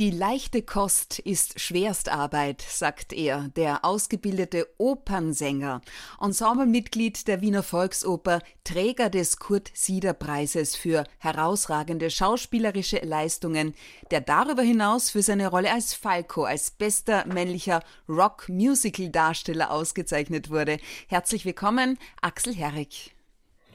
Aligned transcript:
Die 0.00 0.10
leichte 0.10 0.62
Kost 0.62 1.18
ist 1.18 1.60
Schwerstarbeit, 1.60 2.62
sagt 2.62 3.12
er, 3.12 3.50
der 3.54 3.84
ausgebildete 3.84 4.66
Opernsänger, 4.78 5.82
Ensemblemitglied 6.18 7.28
der 7.28 7.42
Wiener 7.42 7.62
Volksoper, 7.62 8.38
Träger 8.64 9.10
des 9.10 9.36
Kurt-Sieder-Preises 9.36 10.74
für 10.74 11.04
herausragende 11.18 12.08
schauspielerische 12.08 13.00
Leistungen, 13.04 13.74
der 14.10 14.22
darüber 14.22 14.62
hinaus 14.62 15.10
für 15.10 15.20
seine 15.20 15.48
Rolle 15.48 15.70
als 15.70 15.92
Falco 15.92 16.44
als 16.44 16.70
bester 16.70 17.26
männlicher 17.26 17.82
Rock-Musical-Darsteller 18.08 19.70
ausgezeichnet 19.70 20.48
wurde. 20.48 20.78
Herzlich 21.08 21.44
willkommen, 21.44 21.98
Axel 22.22 22.54
Herrig. 22.54 23.14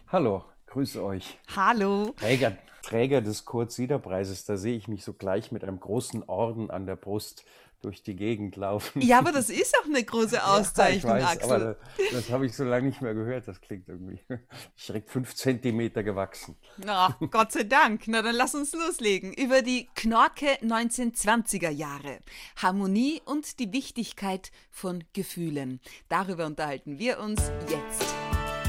Hallo, 0.08 0.44
grüße 0.66 1.04
euch. 1.04 1.38
Hallo. 1.56 2.16
Träger, 2.18 2.58
Träger 2.86 3.22
des 3.22 3.46
Kurt-Sieder-Preises, 3.46 4.46
da 4.46 4.58
sehe 4.58 4.78
ich 4.78 4.88
mich 4.88 5.04
so 5.04 5.14
gleich 5.14 5.52
mit 5.52 5.64
einem 5.64 5.80
großen 5.80 6.24
Orden 6.24 6.70
an 6.70 6.86
der 6.86 6.96
Brust 6.96 7.46
durch 7.82 8.04
die 8.04 8.16
Gegend 8.16 8.56
laufen. 8.56 9.02
Ja, 9.02 9.20
aber 9.20 9.32
das 9.32 9.50
ist 9.50 9.76
auch 9.80 9.86
eine 9.86 10.04
große 10.04 10.44
Auszeichnung, 10.48 11.12
ja, 11.12 11.18
ich 11.18 11.24
weiß, 11.24 11.32
Axel. 11.32 11.52
Aber 11.52 11.78
das, 11.98 12.12
das 12.12 12.30
habe 12.32 12.46
ich 12.46 12.56
so 12.56 12.64
lange 12.64 12.88
nicht 12.88 13.02
mehr 13.02 13.14
gehört. 13.14 13.48
Das 13.48 13.62
klingt 13.62 13.88
irgendwie 13.88 14.20
direkt 14.88 15.10
fünf 15.10 15.36
Zentimeter 15.36 16.04
gewachsen. 16.04 16.56
Na, 16.78 17.18
Gott 17.32 17.52
sei 17.52 17.64
Dank. 17.64 18.04
Na, 18.08 18.22
dann 18.22 18.36
lass 18.36 18.56
uns 18.56 18.74
loslegen. 18.74 19.34
Über 19.34 19.62
die 19.62 19.88
Knorke 19.96 20.48
1920er 20.62 21.70
Jahre. 21.70 22.20
Harmonie 22.56 23.22
und 23.26 23.60
die 23.60 23.72
Wichtigkeit 23.72 24.52
von 24.72 25.04
Gefühlen. 25.14 25.80
Darüber 26.10 26.46
unterhalten 26.46 27.00
wir 27.00 27.20
uns 27.20 27.52
jetzt. 27.70 28.14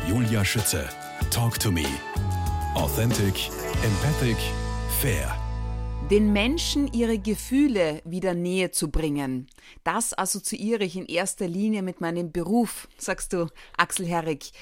Julia 0.08 0.44
Schütze. 0.44 0.88
Talk 1.30 1.58
to 1.58 1.70
me. 1.70 1.86
Authentic, 2.76 3.48
empathic, 3.82 4.36
fair. 5.00 5.34
Den 6.10 6.34
Menschen 6.34 6.92
ihre 6.92 7.18
Gefühle 7.18 8.02
wieder 8.04 8.34
näher 8.34 8.70
zu 8.70 8.90
bringen. 8.90 9.46
Das 9.82 10.16
assoziiere 10.16 10.84
ich 10.84 10.94
in 10.94 11.06
erster 11.06 11.48
Linie 11.48 11.80
mit 11.80 12.02
meinem 12.02 12.32
Beruf, 12.32 12.86
sagst 12.98 13.32
du, 13.32 13.48
Axel 13.78 14.04
Herrig. 14.04 14.52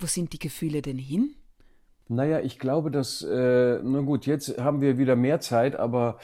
Wo 0.00 0.06
sind 0.06 0.32
die 0.32 0.40
Gefühle 0.40 0.82
denn 0.82 0.98
hin? 0.98 1.36
Naja, 2.08 2.40
ich 2.40 2.58
glaube, 2.58 2.90
dass, 2.90 3.22
äh, 3.22 3.80
na 3.82 4.00
gut, 4.00 4.26
jetzt 4.26 4.58
haben 4.58 4.80
wir 4.80 4.98
wieder 4.98 5.14
mehr 5.14 5.40
Zeit, 5.40 5.76
aber 5.76 6.18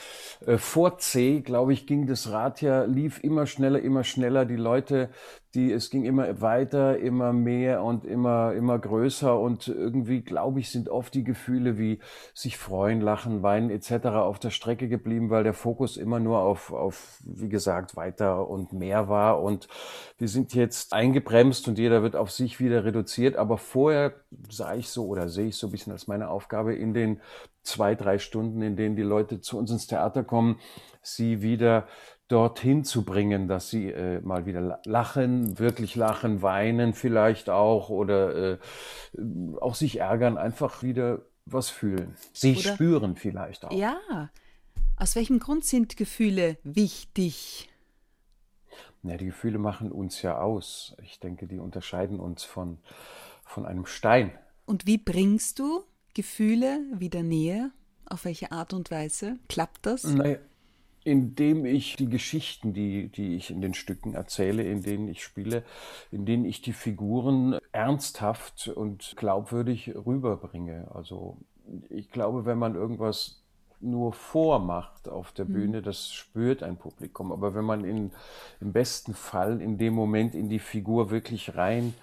äh, 0.47 0.59
vor 0.59 0.99
C, 0.99 1.41
glaube 1.41 1.73
ich, 1.73 1.87
ging 1.87 2.09
das 2.09 2.31
Rad 2.31 2.61
ja, 2.61 2.85
lief 2.85 3.23
immer 3.23 3.47
schneller, 3.47 3.81
immer 3.81 4.03
schneller. 4.03 4.45
Die 4.45 4.57
Leute 4.57 5.11
die, 5.55 5.71
es 5.71 5.91
ging 5.91 6.05
immer 6.05 6.41
weiter, 6.41 6.99
immer 6.99 7.33
mehr 7.33 7.83
und 7.83 8.05
immer, 8.05 8.55
immer 8.55 8.79
größer 8.79 9.39
und 9.39 9.69
irgendwie, 9.69 10.23
glaube 10.23 10.61
ich, 10.61 10.71
sind 10.71 10.89
oft 10.89 11.13
die 11.15 11.25
Gefühle 11.25 11.77
wie 11.77 11.99
sich 12.35 12.57
freuen, 12.57 13.01
lachen, 13.01 13.43
weinen 13.43 13.71
etc. 13.71 14.07
auf 14.07 14.39
der 14.39 14.51
Strecke 14.51 14.89
geblieben, 14.89 15.29
weil 15.29 15.45
der 15.45 15.53
Fokus 15.53 15.97
immer 15.97 16.21
nur 16.21 16.39
auf, 16.39 16.73
auf, 16.73 17.19
wie 17.25 17.51
gesagt, 17.51 17.97
weiter 17.97 18.49
und 18.49 18.73
mehr 18.73 19.09
war 19.09 19.43
und 19.43 19.69
wir 20.19 20.29
sind 20.29 20.55
jetzt 20.55 20.93
eingebremst 20.93 21.69
und 21.69 21.79
jeder 21.79 22.03
wird 22.03 22.17
auf 22.17 22.31
sich 22.31 22.59
wieder 22.59 22.85
reduziert, 22.85 23.37
aber 23.37 23.59
vorher 23.59 24.15
sah 24.49 24.75
ich 24.75 24.89
so 24.89 25.07
oder 25.07 25.29
sehe 25.29 25.49
ich 25.49 25.57
so 25.57 25.67
ein 25.67 25.71
bisschen 25.71 25.93
als 25.93 26.07
meine 26.07 26.31
Aufgabe 26.31 26.75
in 26.75 26.95
den 26.95 27.21
zwei, 27.63 27.95
drei 27.95 28.19
Stunden, 28.19 28.63
in 28.63 28.77
denen 28.77 28.97
die 28.97 29.03
Leute 29.03 29.41
zu 29.41 29.59
uns 29.59 29.71
ins 29.71 29.87
Theater 29.87 30.25
kommen, 30.25 30.59
sie 31.03 31.43
wieder 31.43 31.87
dorthin 32.33 32.85
zu 32.85 33.05
bringen, 33.05 33.47
dass 33.47 33.69
sie 33.69 33.91
äh, 33.91 34.21
mal 34.23 34.47
wieder 34.47 34.81
lachen, 34.87 35.59
wirklich 35.59 35.97
lachen, 35.97 36.41
weinen 36.41 36.95
vielleicht 36.95 37.51
auch 37.51 37.91
oder 37.91 38.55
äh, 38.55 38.59
auch 39.61 39.75
sich 39.75 40.01
ärgern, 40.01 40.39
einfach 40.39 40.83
wieder 40.83 41.23
was 41.45 41.69
fühlen. 41.69 42.17
Sie 42.33 42.57
oder, 42.57 42.75
spüren 42.75 43.17
vielleicht 43.17 43.67
auch. 43.67 43.73
Ja. 43.73 44.31
Aus 44.97 45.15
welchem 45.15 45.41
Grund 45.41 45.65
sind 45.65 45.97
Gefühle 45.97 46.57
wichtig? 46.65 47.69
Ja, 49.03 49.17
die 49.17 49.27
Gefühle 49.27 49.59
machen 49.59 49.93
uns 49.93 50.23
ja 50.23 50.39
aus. 50.39 50.97
Ich 51.03 51.21
denke, 51.21 51.47
die 51.47 51.59
unterscheiden 51.59 52.19
uns 52.19 52.45
von, 52.45 52.79
von 53.45 53.67
einem 53.67 53.85
Stein. 53.85 54.33
Und 54.65 54.87
wie 54.87 54.99
bringst 54.99 55.59
du 55.59 55.83
Gefühle 56.15 56.81
wieder 56.95 57.23
näher? 57.23 57.73
Auf 58.07 58.25
welche 58.25 58.53
Art 58.53 58.73
und 58.73 58.91
Weise? 58.91 59.39
Klappt 59.49 59.87
das? 59.87 60.05
Naja, 60.05 60.39
indem 61.05 61.65
ich 61.65 61.97
die 61.97 62.09
Geschichten, 62.09 62.73
die, 62.73 63.09
die 63.09 63.37
ich 63.37 63.51
in 63.51 63.61
den 63.61 63.75
Stücken 63.75 64.15
erzähle, 64.15 64.63
in 64.63 64.83
denen 64.83 65.09
ich 65.09 65.23
spiele, 65.23 65.65
in 66.11 66.27
denen 66.27 66.45
ich 66.45 66.63
die 66.63 66.73
Figuren 66.73 67.59
ernsthaft 67.73 68.69
und 68.69 69.15
glaubwürdig 69.17 69.95
rüberbringe. 69.95 70.89
Also 70.95 71.39
ich 71.89 72.11
glaube, 72.11 72.45
wenn 72.45 72.59
man 72.59 72.75
irgendwas 72.75 73.43
nur 73.83 74.13
vormacht 74.13 75.09
auf 75.09 75.33
der 75.33 75.45
mhm. 75.45 75.53
Bühne, 75.53 75.83
das 75.83 76.13
spürt 76.13 76.63
ein 76.63 76.77
Publikum. 76.77 77.33
Aber 77.33 77.55
wenn 77.55 77.65
man 77.65 77.85
in, 77.85 78.13
im 78.61 78.73
besten 78.73 79.15
Fall 79.15 79.61
in 79.61 79.79
dem 79.79 79.95
Moment 79.95 80.35
in 80.35 80.49
die 80.49 80.61
Figur 80.61 81.11
wirklich 81.11 81.57
rein 81.57 81.95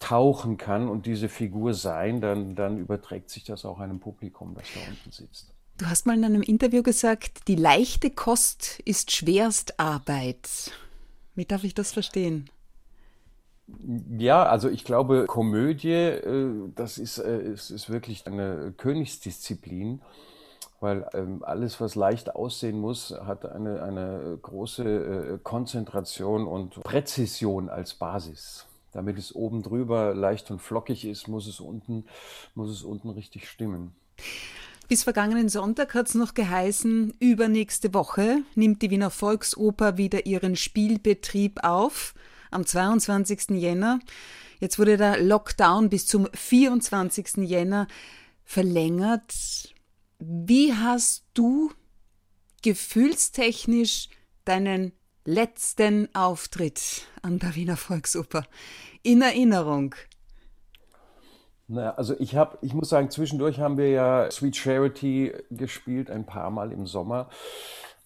tauchen 0.00 0.56
kann 0.56 0.88
und 0.88 1.06
diese 1.06 1.28
Figur 1.28 1.72
sein, 1.72 2.20
dann, 2.20 2.56
dann 2.56 2.78
überträgt 2.78 3.30
sich 3.30 3.44
das 3.44 3.64
auch 3.64 3.78
einem 3.78 4.00
Publikum, 4.00 4.54
das 4.54 4.66
da 4.74 4.80
unten 4.90 5.10
sitzt. 5.10 5.53
Du 5.76 5.86
hast 5.86 6.06
mal 6.06 6.16
in 6.16 6.24
einem 6.24 6.42
Interview 6.42 6.84
gesagt, 6.84 7.48
die 7.48 7.56
leichte 7.56 8.08
Kost 8.08 8.78
ist 8.84 9.10
Schwerstarbeit. 9.10 10.70
Wie 11.34 11.46
darf 11.46 11.64
ich 11.64 11.74
das 11.74 11.92
verstehen? 11.92 12.48
Ja, 14.16 14.44
also 14.44 14.68
ich 14.68 14.84
glaube, 14.84 15.24
Komödie, 15.26 15.90
äh, 15.90 16.70
das 16.76 16.98
ist, 16.98 17.18
äh, 17.18 17.40
ist, 17.40 17.70
ist 17.70 17.90
wirklich 17.90 18.24
eine 18.28 18.72
Königsdisziplin, 18.76 20.00
weil 20.78 21.08
ähm, 21.12 21.42
alles, 21.42 21.80
was 21.80 21.96
leicht 21.96 22.36
aussehen 22.36 22.78
muss, 22.78 23.10
hat 23.10 23.44
eine, 23.44 23.82
eine 23.82 24.38
große 24.40 24.84
äh, 24.84 25.38
Konzentration 25.42 26.46
und 26.46 26.84
Präzision 26.84 27.68
als 27.68 27.94
Basis. 27.94 28.66
Damit 28.92 29.18
es 29.18 29.34
oben 29.34 29.64
drüber 29.64 30.14
leicht 30.14 30.52
und 30.52 30.62
flockig 30.62 31.04
ist, 31.04 31.26
muss 31.26 31.48
es 31.48 31.58
unten, 31.58 32.04
muss 32.54 32.70
es 32.70 32.84
unten 32.84 33.10
richtig 33.10 33.48
stimmen. 33.48 33.92
Bis 34.86 35.02
vergangenen 35.02 35.48
Sonntag 35.48 35.94
hat 35.94 36.08
es 36.08 36.14
noch 36.14 36.34
geheißen, 36.34 37.14
übernächste 37.18 37.94
Woche 37.94 38.42
nimmt 38.54 38.82
die 38.82 38.90
Wiener 38.90 39.10
Volksoper 39.10 39.96
wieder 39.96 40.26
ihren 40.26 40.56
Spielbetrieb 40.56 41.64
auf, 41.64 42.14
am 42.50 42.66
22. 42.66 43.50
Jänner. 43.50 44.00
Jetzt 44.60 44.78
wurde 44.78 44.98
der 44.98 45.22
Lockdown 45.22 45.88
bis 45.88 46.06
zum 46.06 46.28
24. 46.34 47.38
Jänner 47.38 47.88
verlängert. 48.44 49.74
Wie 50.18 50.74
hast 50.74 51.24
du 51.32 51.72
gefühlstechnisch 52.62 54.08
deinen 54.44 54.92
letzten 55.24 56.14
Auftritt 56.14 57.06
an 57.22 57.38
der 57.38 57.54
Wiener 57.54 57.78
Volksoper 57.78 58.44
in 59.02 59.22
Erinnerung? 59.22 59.94
Naja, 61.66 61.94
also 61.94 62.14
ich 62.18 62.36
habe, 62.36 62.58
ich 62.60 62.74
muss 62.74 62.90
sagen, 62.90 63.10
zwischendurch 63.10 63.58
haben 63.58 63.78
wir 63.78 63.90
ja 63.90 64.30
Sweet 64.30 64.56
Charity 64.56 65.32
gespielt, 65.50 66.10
ein 66.10 66.26
paar 66.26 66.50
Mal 66.50 66.72
im 66.72 66.86
Sommer. 66.86 67.28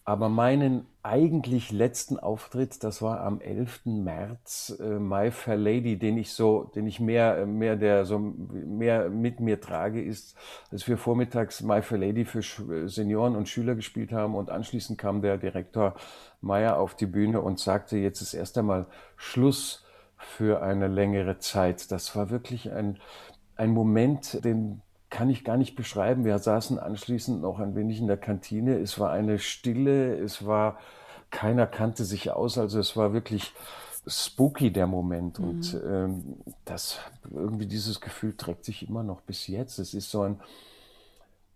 Aber 0.05 0.31
meinen 0.31 0.87
eigentlich 1.03 1.71
letzten 1.71 2.19
Auftritt, 2.19 2.83
das 2.83 3.03
war 3.03 3.21
am 3.21 3.43
11. 3.43 3.81
März, 3.85 4.75
äh, 4.81 4.99
My 4.99 5.31
Fair 5.31 5.59
Lady, 5.59 5.99
den 5.99 6.17
ich 6.17 6.33
so, 6.33 6.65
den 6.75 6.87
ich 6.87 6.99
mehr, 6.99 7.45
mehr 7.45 7.77
der, 7.77 8.07
so 8.07 8.19
mehr 8.19 9.11
mit 9.11 9.41
mir 9.41 9.61
trage, 9.61 10.03
ist, 10.03 10.35
als 10.71 10.89
wir 10.89 10.97
vormittags 10.97 11.61
My 11.61 11.83
Fair 11.83 11.99
Lady 11.99 12.25
für 12.25 12.89
Senioren 12.89 13.37
und 13.37 13.51
Schüler 13.51 13.75
gespielt 13.75 14.11
haben 14.11 14.35
und 14.35 14.49
anschließend 14.49 14.99
kam 14.99 15.21
der 15.21 15.37
Direktor 15.37 15.95
Meyer 16.41 16.79
auf 16.79 16.95
die 16.95 17.05
Bühne 17.05 17.43
und 17.43 17.59
sagte, 17.59 17.99
jetzt 17.99 18.23
ist 18.23 18.33
erst 18.33 18.57
einmal 18.57 18.87
Schluss 19.17 19.85
für 20.17 20.63
eine 20.63 20.89
längere 20.89 21.39
Zeit. 21.39 21.93
Das 21.93 22.17
war 22.17 22.31
wirklich 22.31 22.73
ein, 22.73 22.99
ein 23.59 23.71
Moment, 23.73 24.43
den 24.45 24.81
kann 25.11 25.31
ich 25.31 25.45
gar 25.45 25.57
nicht 25.57 25.75
beschreiben. 25.75 26.25
Wir 26.25 26.39
saßen 26.39 26.79
anschließend 26.79 27.43
noch 27.43 27.59
ein 27.59 27.75
wenig 27.75 28.01
in 28.01 28.07
der 28.07 28.17
Kantine. 28.17 28.79
Es 28.79 28.99
war 28.99 29.11
eine 29.11 29.39
Stille, 29.39 30.15
es 30.17 30.47
war, 30.47 30.78
keiner 31.31 31.66
kannte 31.66 32.05
sich 32.05 32.31
aus, 32.31 32.57
also 32.57 32.78
es 32.78 32.97
war 32.97 33.13
wirklich 33.13 33.53
spooky 34.07 34.72
der 34.72 34.87
Moment. 34.87 35.39
Mhm. 35.39 35.49
Und 35.49 35.81
ähm, 35.87 36.37
das, 36.65 36.99
irgendwie 37.31 37.66
dieses 37.66 38.01
Gefühl 38.01 38.37
trägt 38.37 38.65
sich 38.65 38.89
immer 38.89 39.03
noch 39.03 39.21
bis 39.22 39.47
jetzt. 39.47 39.78
Es 39.78 39.95
ist 39.95 40.11
so 40.11 40.22
ein, 40.22 40.41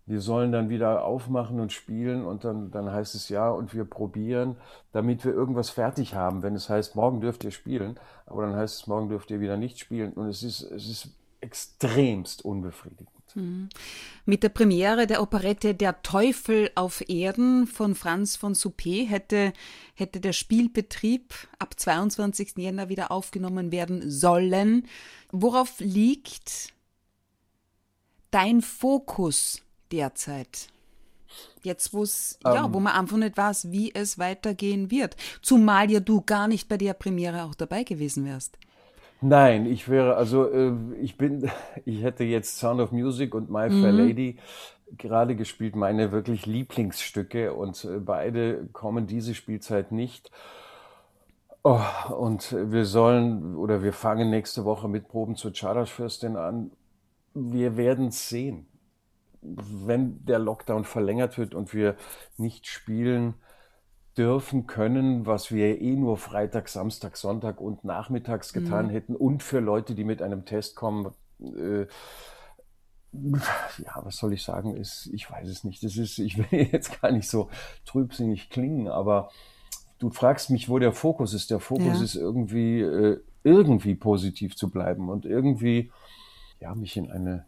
wir 0.05 0.19
sollen 0.19 0.51
dann 0.51 0.69
wieder 0.69 1.05
aufmachen 1.05 1.59
und 1.59 1.71
spielen 1.71 2.25
und 2.25 2.43
dann, 2.43 2.71
dann 2.71 2.91
heißt 2.91 3.15
es 3.15 3.29
ja 3.29 3.49
und 3.49 3.73
wir 3.73 3.85
probieren, 3.85 4.57
damit 4.91 5.23
wir 5.23 5.31
irgendwas 5.31 5.69
fertig 5.69 6.15
haben. 6.15 6.43
Wenn 6.43 6.55
es 6.55 6.69
heißt, 6.69 6.95
morgen 6.95 7.21
dürft 7.21 7.43
ihr 7.45 7.51
spielen, 7.51 7.97
aber 8.25 8.45
dann 8.45 8.55
heißt 8.55 8.81
es, 8.81 8.87
morgen 8.87 9.07
dürft 9.07 9.31
ihr 9.31 9.39
wieder 9.39 9.55
nicht 9.55 9.79
spielen. 9.79 10.11
Und 10.13 10.27
es 10.27 10.43
ist, 10.43 10.61
es 10.63 10.89
ist 10.89 11.15
extremst 11.43 12.43
unbefriedigend. 12.43 13.09
Mhm. 13.35 13.69
Mit 14.25 14.43
der 14.43 14.49
Premiere 14.49 15.07
der 15.07 15.21
Operette 15.21 15.75
Der 15.75 16.01
Teufel 16.01 16.71
auf 16.75 17.07
Erden 17.09 17.67
von 17.67 17.95
Franz 17.95 18.35
von 18.35 18.53
Suppé 18.53 19.07
hätte, 19.07 19.53
hätte 19.95 20.19
der 20.19 20.33
Spielbetrieb 20.33 21.33
ab 21.59 21.79
22. 21.79 22.53
Jänner 22.57 22.89
wieder 22.89 23.11
aufgenommen 23.11 23.71
werden 23.71 24.09
sollen. 24.09 24.87
Worauf 25.31 25.79
liegt 25.79 26.73
dein 28.31 28.61
Fokus 28.61 29.61
derzeit? 29.91 30.67
Jetzt, 31.63 31.93
wo's, 31.93 32.37
ähm, 32.45 32.53
ja, 32.53 32.73
wo 32.73 32.79
man 32.79 32.93
einfach 32.93 33.17
nicht 33.17 33.35
weiß, 33.35 33.71
wie 33.71 33.93
es 33.95 34.19
weitergehen 34.19 34.91
wird. 34.91 35.15
Zumal 35.41 35.89
ja 35.89 35.99
du 35.99 36.21
gar 36.21 36.47
nicht 36.47 36.67
bei 36.67 36.77
der 36.77 36.93
Premiere 36.93 37.43
auch 37.43 37.55
dabei 37.55 37.83
gewesen 37.83 38.25
wärst. 38.25 38.57
Nein, 39.25 39.67
ich 39.67 39.87
wäre, 39.87 40.17
also 40.17 40.49
äh, 40.49 40.73
ich 40.99 41.17
bin, 41.17 41.49
ich 41.85 42.03
hätte 42.03 42.25
jetzt 42.25 42.57
Sound 42.57 42.81
of 42.81 42.91
Music 42.91 43.33
und 43.33 43.49
My 43.49 43.69
Fair 43.69 43.93
mhm. 43.93 43.97
Lady 43.97 44.37
gerade 44.97 45.37
gespielt, 45.37 45.77
meine 45.77 46.11
wirklich 46.11 46.45
Lieblingsstücke 46.45 47.53
und 47.53 47.85
äh, 47.85 47.99
beide 47.99 48.67
kommen 48.73 49.07
diese 49.07 49.33
Spielzeit 49.33 49.93
nicht. 49.93 50.29
Oh, 51.63 51.79
und 52.13 52.53
wir 52.53 52.83
sollen 52.83 53.55
oder 53.55 53.81
wir 53.81 53.93
fangen 53.93 54.29
nächste 54.29 54.65
Woche 54.65 54.89
mit 54.89 55.07
Proben 55.07 55.37
zur 55.37 55.53
Charterfürstin 55.53 56.35
an. 56.35 56.71
Wir 57.33 57.77
werden 57.77 58.07
es 58.07 58.27
sehen. 58.27 58.65
Wenn 59.41 60.25
der 60.25 60.39
Lockdown 60.39 60.83
verlängert 60.83 61.37
wird 61.37 61.55
und 61.55 61.73
wir 61.73 61.95
nicht 62.35 62.67
spielen, 62.67 63.35
dürfen 64.17 64.67
können, 64.67 65.25
was 65.25 65.51
wir 65.51 65.81
eh 65.81 65.95
nur 65.95 66.17
Freitag, 66.17 66.69
Samstag, 66.69 67.17
Sonntag 67.17 67.59
und 67.59 67.83
nachmittags 67.83 68.53
getan 68.53 68.87
mhm. 68.87 68.91
hätten 68.91 69.15
und 69.15 69.43
für 69.43 69.59
Leute, 69.59 69.95
die 69.95 70.03
mit 70.03 70.21
einem 70.21 70.45
Test 70.45 70.75
kommen, 70.75 71.11
äh, 71.41 71.85
ja, 73.13 74.01
was 74.03 74.17
soll 74.17 74.33
ich 74.33 74.43
sagen, 74.43 74.75
ist, 74.75 75.09
ich 75.13 75.29
weiß 75.29 75.47
es 75.47 75.63
nicht. 75.63 75.83
Das 75.83 75.97
ist, 75.97 76.17
ich 76.19 76.37
will 76.51 76.69
jetzt 76.71 77.01
gar 77.01 77.11
nicht 77.11 77.29
so 77.29 77.49
trübsinnig 77.85 78.49
klingen, 78.49 78.87
aber 78.87 79.29
du 79.99 80.09
fragst 80.09 80.49
mich, 80.49 80.69
wo 80.69 80.79
der 80.79 80.93
Fokus 80.93 81.33
ist. 81.33 81.51
Der 81.51 81.59
Fokus 81.59 81.97
ja. 81.97 82.03
ist 82.03 82.15
irgendwie, 82.15 82.81
äh, 82.81 83.21
irgendwie 83.43 83.95
positiv 83.95 84.55
zu 84.55 84.69
bleiben 84.69 85.09
und 85.09 85.25
irgendwie, 85.25 85.91
ja, 86.59 86.73
mich 86.75 86.97
in 86.97 87.11
eine 87.11 87.45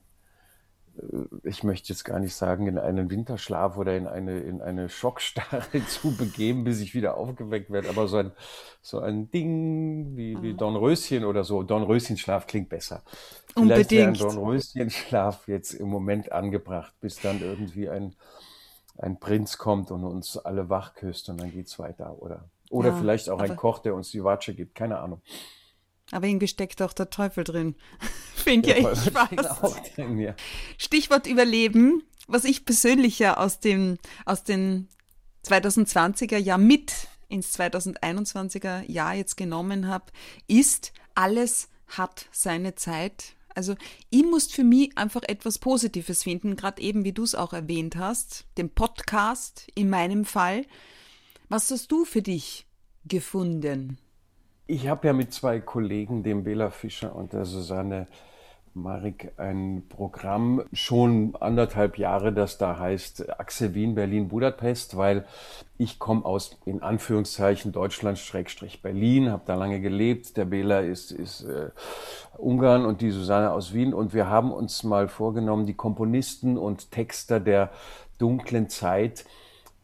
ich 1.44 1.64
möchte 1.64 1.90
jetzt 1.90 2.04
gar 2.06 2.20
nicht 2.20 2.36
sagen, 2.36 2.68
in 2.68 2.78
einen 2.78 3.10
Winterschlaf 3.10 3.78
oder 3.78 3.96
in 3.98 4.08
eine, 4.08 4.40
in 4.40 4.62
eine 4.62 4.90
Schockstarre 4.90 5.86
zu 5.88 6.16
begeben, 6.16 6.64
bis 6.64 6.80
ich 6.80 6.94
wieder 6.94 7.18
aufgeweckt 7.18 7.70
werde. 7.70 7.90
Aber 7.90 8.08
so 8.08 8.18
ein, 8.18 8.32
so 8.82 9.00
ein 9.00 9.30
Ding 9.30 10.16
wie, 10.16 10.42
wie 10.42 10.54
mhm. 10.54 10.58
Dornröschen 10.58 11.26
oder 11.26 11.44
so. 11.44 11.64
Dornröschenschlaf 11.64 12.48
klingt 12.48 12.70
besser. 12.70 13.04
Vielleicht 13.54 13.92
wäre 13.92 14.10
ein 14.10 14.14
Dornröschenschlaf 14.14 15.48
jetzt 15.48 15.74
im 15.74 15.90
Moment 15.90 16.32
angebracht, 16.32 16.94
bis 17.02 17.20
dann 17.20 17.42
irgendwie 17.42 17.90
ein, 17.90 18.16
ein 18.98 19.20
Prinz 19.20 19.58
kommt 19.58 19.92
und 19.92 20.04
uns 20.04 20.38
alle 20.38 20.70
wach 20.70 20.94
küsst 20.94 21.30
und 21.30 21.40
dann 21.40 21.52
geht's 21.52 21.78
weiter. 21.78 22.22
Oder, 22.22 22.50
oder 22.70 22.90
ja, 22.90 22.96
vielleicht 22.96 23.30
auch 23.30 23.40
ein 23.40 23.56
Koch, 23.56 23.80
der 23.80 23.96
uns 23.96 24.12
die 24.12 24.24
Watsche 24.24 24.54
gibt. 24.54 24.76
Keine 24.76 25.00
Ahnung. 25.00 25.22
Aber 26.16 26.28
irgendwie 26.28 26.48
steckt 26.48 26.82
auch 26.82 26.94
der 26.94 27.10
Teufel 27.10 27.44
drin. 27.44 27.76
Finde 28.36 28.70
ja, 28.70 28.90
ich 28.90 29.00
Spaß. 29.00 29.74
Drin, 29.96 30.18
ja. 30.18 30.34
Stichwort 30.78 31.28
Überleben, 31.28 32.04
was 32.26 32.46
ich 32.46 32.64
persönlich 32.64 33.20
ja 33.20 33.36
aus 33.36 33.60
dem, 33.60 33.98
aus 34.24 34.46
den 34.46 34.88
2020er 35.46 36.38
Jahr 36.38 36.58
mit 36.58 37.10
ins 37.28 37.60
2021er 37.60 38.90
Jahr 38.90 39.14
jetzt 39.14 39.36
genommen 39.36 39.90
habe, 39.90 40.06
ist, 40.48 40.94
alles 41.16 41.68
hat 41.88 42.28
seine 42.32 42.76
Zeit. 42.76 43.36
Also 43.54 43.76
ich 44.10 44.24
muss 44.24 44.48
für 44.48 44.64
mich 44.64 44.98
einfach 44.98 45.24
etwas 45.24 45.60
Positives 45.60 46.24
finden, 46.24 46.56
gerade 46.56 46.82
eben, 46.82 47.04
wie 47.04 47.12
du 47.12 47.24
es 47.24 47.36
auch 47.36 47.52
erwähnt 47.52 47.98
hast, 47.98 48.46
den 48.58 48.70
Podcast 48.70 49.68
in 49.76 49.90
meinem 49.90 50.24
Fall. 50.24 50.66
Was 51.50 51.70
hast 51.72 51.92
du 51.92 52.06
für 52.06 52.22
dich 52.22 52.68
gefunden? 53.04 53.98
Ich 54.68 54.88
habe 54.88 55.06
ja 55.06 55.14
mit 55.14 55.32
zwei 55.32 55.60
Kollegen, 55.60 56.24
dem 56.24 56.44
Bela 56.44 56.72
Fischer 56.72 57.16
und 57.16 57.34
der 57.34 57.46
Susanne 57.46 58.08
Marik, 58.74 59.32
ein 59.38 59.84
Programm 59.88 60.64
schon 60.74 61.36
anderthalb 61.40 62.00
Jahre, 62.00 62.34
das 62.34 62.58
da 62.58 62.80
heißt 62.80 63.40
Achse 63.40 63.76
Wien, 63.76 63.94
Berlin, 63.94 64.28
Budapest, 64.28 64.98
weil 64.98 65.26
ich 65.78 66.00
komme 66.00 66.26
aus, 66.26 66.58
in 66.66 66.82
Anführungszeichen, 66.82 67.74
Deutschland-Berlin, 67.74 69.30
habe 69.30 69.44
da 69.46 69.54
lange 69.54 69.82
gelebt. 69.82 70.36
Der 70.36 70.46
Bela 70.46 70.80
ist, 70.80 71.12
ist 71.12 71.44
äh, 71.44 71.70
Ungarn 72.36 72.88
und 72.88 73.02
die 73.02 73.12
Susanne 73.12 73.52
aus 73.52 73.72
Wien. 73.72 73.94
Und 73.94 74.16
wir 74.16 74.30
haben 74.30 74.52
uns 74.52 74.84
mal 74.84 75.08
vorgenommen, 75.08 75.68
die 75.68 75.76
Komponisten 75.76 76.58
und 76.58 76.90
Texter 76.90 77.40
der 77.40 77.70
dunklen 78.18 78.68
Zeit 78.68 79.26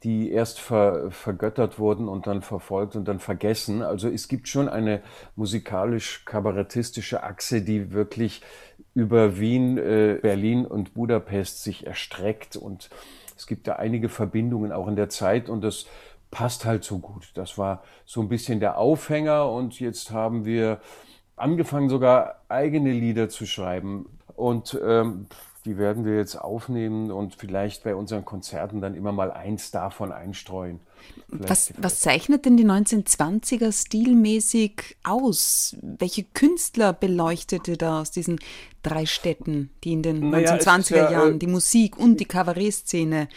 die 0.03 0.31
erst 0.31 0.59
ver, 0.59 1.11
vergöttert 1.11 1.77
wurden 1.77 2.07
und 2.07 2.25
dann 2.27 2.41
verfolgt 2.41 2.95
und 2.95 3.07
dann 3.07 3.19
vergessen. 3.19 3.83
Also 3.83 4.09
es 4.09 4.27
gibt 4.27 4.47
schon 4.47 4.67
eine 4.67 5.01
musikalisch-kabarettistische 5.35 7.23
Achse, 7.23 7.61
die 7.61 7.91
wirklich 7.91 8.41
über 8.93 9.39
Wien, 9.39 9.77
äh, 9.77 10.19
Berlin 10.21 10.65
und 10.65 10.93
Budapest 10.93 11.63
sich 11.63 11.85
erstreckt 11.85 12.55
und 12.55 12.89
es 13.37 13.47
gibt 13.47 13.67
da 13.67 13.73
einige 13.73 14.09
Verbindungen 14.09 14.71
auch 14.71 14.87
in 14.87 14.95
der 14.95 15.09
Zeit 15.09 15.49
und 15.49 15.61
das 15.61 15.85
passt 16.29 16.65
halt 16.65 16.83
so 16.83 16.99
gut. 16.99 17.31
Das 17.35 17.57
war 17.57 17.83
so 18.05 18.21
ein 18.21 18.29
bisschen 18.29 18.59
der 18.59 18.77
Aufhänger 18.77 19.49
und 19.49 19.79
jetzt 19.79 20.11
haben 20.11 20.45
wir 20.45 20.79
angefangen 21.35 21.89
sogar 21.89 22.41
eigene 22.49 22.91
Lieder 22.91 23.29
zu 23.29 23.45
schreiben 23.45 24.05
und 24.35 24.79
ähm, 24.83 25.27
die 25.65 25.77
werden 25.77 26.05
wir 26.05 26.17
jetzt 26.17 26.35
aufnehmen 26.35 27.11
und 27.11 27.35
vielleicht 27.35 27.83
bei 27.83 27.95
unseren 27.95 28.25
Konzerten 28.25 28.81
dann 28.81 28.95
immer 28.95 29.11
mal 29.11 29.31
eins 29.31 29.71
davon 29.71 30.11
einstreuen. 30.11 30.79
Was, 31.27 31.73
was, 31.77 31.99
zeichnet 31.99 32.45
denn 32.45 32.57
die 32.57 32.65
1920er 32.65 33.71
stilmäßig 33.71 34.97
aus? 35.03 35.75
Welche 35.81 36.23
Künstler 36.23 36.93
beleuchtete 36.93 37.77
da 37.77 38.01
aus 38.01 38.11
diesen 38.11 38.39
drei 38.83 39.05
Städten, 39.05 39.69
die 39.83 39.93
in 39.93 40.03
den 40.03 40.29
naja, 40.29 40.55
1920er 40.55 40.95
ja, 40.95 41.11
Jahren 41.11 41.35
äh, 41.35 41.39
die 41.39 41.47
Musik 41.47 41.97
und 41.97 42.19
die 42.19 42.25
Kabarettszene 42.25 43.29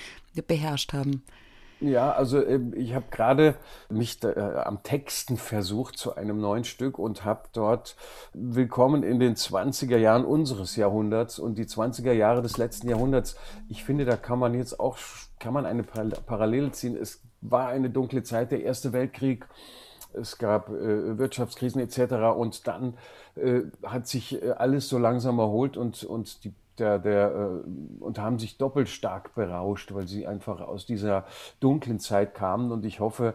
beherrscht 0.47 0.93
haben? 0.93 1.23
Ja, 1.85 2.13
also 2.13 2.43
ähm, 2.43 2.73
ich 2.75 2.95
habe 2.95 3.05
gerade 3.11 3.57
mich 3.91 4.19
da, 4.19 4.31
äh, 4.31 4.65
am 4.65 4.83
Texten 4.83 5.37
versucht 5.37 5.99
zu 5.99 6.15
einem 6.17 6.41
neuen 6.41 6.65
Stück 6.65 6.99
und 6.99 7.27
habe 7.27 7.43
dort 7.53 7.95
Willkommen 8.33 9.03
in 9.03 9.21
den 9.21 9.35
20er 9.35 9.99
Jahren 9.99 10.25
unseres 10.25 10.77
Jahrhunderts 10.77 11.39
und 11.39 11.59
die 11.59 11.67
20er 11.67 12.13
Jahre 12.13 12.41
des 12.41 12.57
letzten 12.57 12.89
Jahrhunderts. 12.89 13.37
Ich 13.69 13.85
finde, 13.85 14.07
da 14.07 14.17
kann 14.17 14.39
man 14.39 14.55
jetzt 14.55 14.81
auch, 14.81 14.97
kann 15.39 15.53
man 15.53 15.67
eine 15.67 15.83
Parallele 15.83 16.73
ziehen. 16.73 16.97
Es 16.97 17.21
war 17.43 17.69
eine 17.69 17.91
dunkle 17.91 18.23
Zeit, 18.23 18.51
der 18.51 18.63
Erste 18.63 18.95
Weltkrieg. 18.95 19.47
Es 20.15 20.39
gab 20.39 20.71
äh, 20.71 21.19
Wirtschaftskrisen 21.19 21.83
etc. 21.83 22.15
Und 22.35 22.67
dann 22.67 22.95
äh, 23.37 23.61
hat 23.83 24.07
sich 24.07 24.43
äh, 24.43 24.53
alles 24.53 24.89
so 24.89 24.97
langsam 24.97 25.39
erholt 25.39 25.77
und, 25.77 26.03
und 26.03 26.45
die 26.45 26.55
der, 26.79 26.99
der, 26.99 27.33
äh, 27.35 28.03
und 28.03 28.19
haben 28.19 28.39
sich 28.39 28.59
doppelt 28.59 28.89
stark 28.89 29.35
berauscht, 29.35 29.93
weil 29.95 30.07
sie 30.07 30.27
einfach 30.27 30.61
aus 30.61 30.87
dieser 30.87 31.25
dunklen 31.61 31.99
Zeit 31.99 32.35
kamen. 32.35 32.73
Und 32.73 32.85
ich 32.85 33.01
hoffe, 33.01 33.35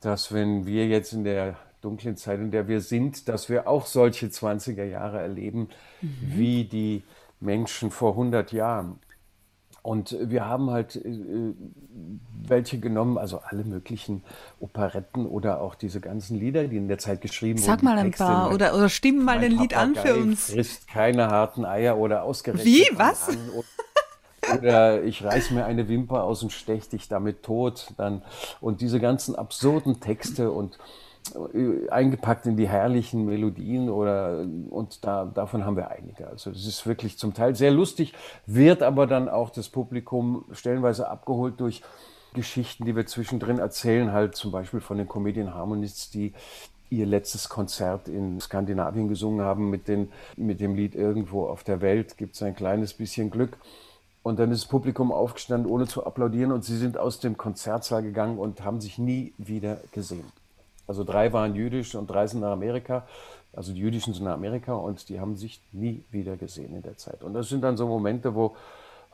dass 0.00 0.32
wenn 0.32 0.66
wir 0.66 0.86
jetzt 0.86 1.12
in 1.12 1.24
der 1.24 1.56
dunklen 1.80 2.16
Zeit, 2.16 2.40
in 2.40 2.50
der 2.50 2.68
wir 2.68 2.80
sind, 2.80 3.28
dass 3.28 3.48
wir 3.48 3.68
auch 3.68 3.86
solche 3.86 4.26
20er 4.26 4.84
Jahre 4.84 5.20
erleben, 5.20 5.68
mhm. 6.00 6.10
wie 6.22 6.64
die 6.64 7.02
Menschen 7.40 7.90
vor 7.90 8.12
100 8.12 8.52
Jahren. 8.52 8.98
Und 9.86 10.16
wir 10.20 10.46
haben 10.46 10.70
halt 10.70 10.96
äh, 10.96 11.54
welche 12.42 12.80
genommen, 12.80 13.18
also 13.18 13.38
alle 13.38 13.62
möglichen 13.62 14.24
Operetten 14.58 15.26
oder 15.26 15.60
auch 15.60 15.76
diese 15.76 16.00
ganzen 16.00 16.40
Lieder, 16.40 16.66
die 16.66 16.76
in 16.76 16.88
der 16.88 16.98
Zeit 16.98 17.20
geschrieben 17.20 17.60
Sag 17.60 17.82
wurden. 17.82 17.86
Sag 17.86 17.94
mal 17.94 17.98
ein 17.98 18.10
paar 18.10 18.52
oder, 18.52 18.74
oder 18.74 18.88
stimm 18.88 19.24
mal 19.24 19.38
ein 19.38 19.52
Lied 19.52 19.76
an 19.76 19.94
für 19.94 20.16
uns. 20.16 20.50
frisst 20.50 20.88
keine 20.88 21.28
harten 21.28 21.64
Eier 21.64 21.98
oder 21.98 22.24
ausgerechnet. 22.24 22.66
Wie? 22.66 22.88
Was? 22.94 23.28
Oder, 23.28 24.58
oder 24.58 25.04
ich 25.04 25.22
reiß 25.22 25.52
mir 25.52 25.64
eine 25.64 25.88
Wimper 25.88 26.24
aus 26.24 26.42
und 26.42 26.50
stech 26.50 26.88
dich 26.88 27.08
damit 27.08 27.44
tot. 27.44 27.92
Dann, 27.96 28.22
und 28.60 28.80
diese 28.80 28.98
ganzen 28.98 29.36
absurden 29.36 30.00
Texte 30.00 30.50
und 30.50 30.80
eingepackt 31.90 32.46
in 32.46 32.56
die 32.56 32.68
herrlichen 32.68 33.24
Melodien 33.24 33.88
oder 33.88 34.46
und 34.70 35.04
da, 35.04 35.24
davon 35.24 35.64
haben 35.64 35.76
wir 35.76 35.90
einige. 35.90 36.28
Also 36.28 36.50
das 36.50 36.66
ist 36.66 36.86
wirklich 36.86 37.18
zum 37.18 37.34
Teil 37.34 37.54
sehr 37.54 37.70
lustig, 37.70 38.12
wird 38.46 38.82
aber 38.82 39.06
dann 39.06 39.28
auch 39.28 39.50
das 39.50 39.68
Publikum 39.68 40.44
stellenweise 40.52 41.08
abgeholt 41.08 41.60
durch 41.60 41.82
Geschichten, 42.34 42.84
die 42.84 42.94
wir 42.94 43.06
zwischendrin 43.06 43.58
erzählen, 43.58 44.12
halt 44.12 44.36
zum 44.36 44.52
Beispiel 44.52 44.80
von 44.80 44.98
den 44.98 45.08
Comedian 45.08 45.54
Harmonists, 45.54 46.10
die 46.10 46.34
ihr 46.90 47.06
letztes 47.06 47.48
Konzert 47.48 48.08
in 48.08 48.40
Skandinavien 48.40 49.08
gesungen 49.08 49.44
haben 49.44 49.70
mit, 49.70 49.88
den, 49.88 50.12
mit 50.36 50.60
dem 50.60 50.74
Lied 50.74 50.94
Irgendwo 50.94 51.46
auf 51.46 51.64
der 51.64 51.80
Welt 51.80 52.16
gibt 52.16 52.36
es 52.36 52.42
ein 52.42 52.54
kleines 52.54 52.94
bisschen 52.94 53.30
Glück. 53.30 53.56
Und 54.22 54.38
dann 54.38 54.50
ist 54.50 54.64
das 54.64 54.68
Publikum 54.68 55.12
aufgestanden, 55.12 55.70
ohne 55.70 55.86
zu 55.86 56.04
applaudieren, 56.04 56.50
und 56.50 56.64
sie 56.64 56.76
sind 56.76 56.98
aus 56.98 57.20
dem 57.20 57.36
Konzertsaal 57.36 58.02
gegangen 58.02 58.38
und 58.38 58.64
haben 58.64 58.80
sich 58.80 58.98
nie 58.98 59.32
wieder 59.38 59.78
gesehen. 59.92 60.24
Also 60.86 61.04
drei 61.04 61.32
waren 61.32 61.54
jüdisch 61.54 61.94
und 61.94 62.08
drei 62.08 62.26
sind 62.26 62.40
nach 62.40 62.52
Amerika. 62.52 63.04
Also 63.54 63.72
die 63.72 63.80
Jüdischen 63.80 64.14
sind 64.14 64.24
nach 64.24 64.34
Amerika 64.34 64.74
und 64.74 65.08
die 65.08 65.18
haben 65.18 65.36
sich 65.36 65.60
nie 65.72 66.04
wieder 66.10 66.36
gesehen 66.36 66.74
in 66.74 66.82
der 66.82 66.96
Zeit. 66.96 67.22
Und 67.22 67.34
das 67.34 67.48
sind 67.48 67.62
dann 67.62 67.76
so 67.76 67.86
Momente, 67.86 68.34
wo, 68.34 68.54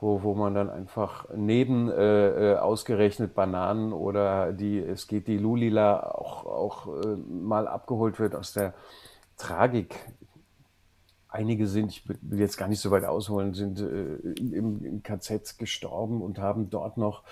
wo, 0.01 0.23
wo 0.23 0.35
man 0.35 0.55
dann 0.55 0.69
einfach 0.69 1.27
neben 1.35 1.91
äh, 1.91 2.53
äh 2.53 2.57
ausgerechnet 2.57 3.35
Bananen 3.35 3.93
oder 3.93 4.53
die, 4.53 4.79
es 4.79 5.07
geht 5.07 5.29
die 5.29 5.39
Lulila 5.39 6.11
auch, 6.11 6.47
auch 6.47 6.87
äh, 6.89 7.17
mal 7.31 7.69
abgeholt 7.69 8.19
wird 8.19 8.35
aus 8.35 8.53
der 8.53 8.75
Tragik 9.37 9.95
einige 11.33 11.67
sind, 11.67 11.91
ich 11.91 12.09
will 12.09 12.39
jetzt 12.39 12.57
gar 12.57 12.69
nicht 12.69 12.81
so 12.81 12.91
weit 12.91 13.05
ausholen, 13.05 13.55
sind 13.55 13.81
äh, 13.81 14.17
im, 14.41 14.85
im, 14.85 15.03
KZ 15.03 15.59
gestorben 15.59 16.23
und 16.23 16.39
haben 16.39 16.71
dort 16.71 16.99
noch 16.99 17.25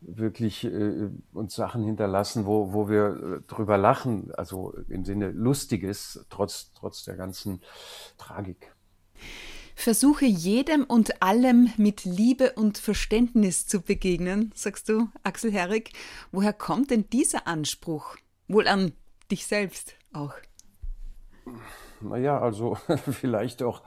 wirklich 0.00 0.64
äh, 0.64 1.08
uns 1.32 1.54
Sachen 1.54 1.84
hinterlassen, 1.84 2.46
wo, 2.46 2.72
wo 2.72 2.88
wir 2.88 3.06
äh, 3.06 3.40
drüber 3.46 3.78
lachen, 3.78 4.32
also 4.34 4.74
im 4.88 5.04
Sinne 5.04 5.30
Lustiges, 5.30 6.26
trotz, 6.30 6.72
trotz 6.74 7.04
der 7.04 7.16
ganzen 7.16 7.62
Tragik. 8.18 8.74
Versuche 9.76 10.24
jedem 10.24 10.84
und 10.84 11.22
allem 11.22 11.70
mit 11.76 12.04
Liebe 12.04 12.52
und 12.52 12.78
Verständnis 12.78 13.66
zu 13.66 13.80
begegnen, 13.80 14.52
sagst 14.54 14.88
du, 14.88 15.08
Axel 15.24 15.52
Herrig. 15.52 15.92
Woher 16.30 16.52
kommt 16.52 16.90
denn 16.90 17.08
dieser 17.10 17.46
Anspruch? 17.46 18.16
Wohl 18.46 18.68
an 18.68 18.92
dich 19.30 19.46
selbst 19.46 19.94
auch. 20.12 20.34
Naja, 22.04 22.40
also 22.40 22.76
vielleicht 23.10 23.62
auch 23.62 23.82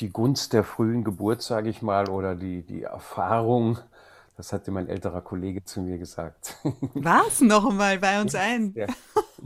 die 0.00 0.10
Gunst 0.10 0.52
der 0.52 0.64
frühen 0.64 1.04
Geburt, 1.04 1.42
sage 1.42 1.70
ich 1.70 1.82
mal, 1.82 2.08
oder 2.08 2.34
die, 2.34 2.62
die 2.62 2.82
Erfahrung. 2.82 3.78
Das 4.36 4.54
hatte 4.54 4.70
mein 4.70 4.88
älterer 4.88 5.20
Kollege 5.20 5.64
zu 5.64 5.82
mir 5.82 5.98
gesagt. 5.98 6.56
Was? 6.94 7.42
Noch 7.42 7.70
mal 7.72 7.98
bei 7.98 8.20
uns 8.20 8.34
ein. 8.34 8.74
Ja. 8.74 8.86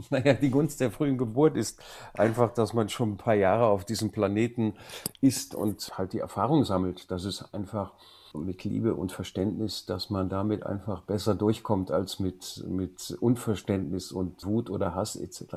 Naja, 0.09 0.33
die 0.33 0.49
Gunst 0.49 0.81
der 0.81 0.91
frühen 0.91 1.17
Geburt 1.17 1.55
ist 1.55 1.81
einfach, 2.13 2.53
dass 2.53 2.73
man 2.73 2.89
schon 2.89 3.11
ein 3.13 3.17
paar 3.17 3.33
Jahre 3.33 3.65
auf 3.65 3.85
diesem 3.85 4.11
Planeten 4.11 4.73
ist 5.21 5.55
und 5.55 5.97
halt 5.97 6.11
die 6.11 6.19
Erfahrung 6.19 6.65
sammelt. 6.65 7.09
Das 7.11 7.23
ist 7.23 7.53
einfach 7.53 7.93
mit 8.33 8.63
Liebe 8.63 8.95
und 8.95 9.11
Verständnis, 9.11 9.85
dass 9.85 10.09
man 10.09 10.29
damit 10.29 10.65
einfach 10.65 11.01
besser 11.01 11.35
durchkommt 11.35 11.91
als 11.91 12.19
mit, 12.19 12.63
mit 12.67 13.17
Unverständnis 13.19 14.11
und 14.11 14.45
Wut 14.45 14.69
oder 14.69 14.95
Hass 14.95 15.15
etc. 15.15 15.55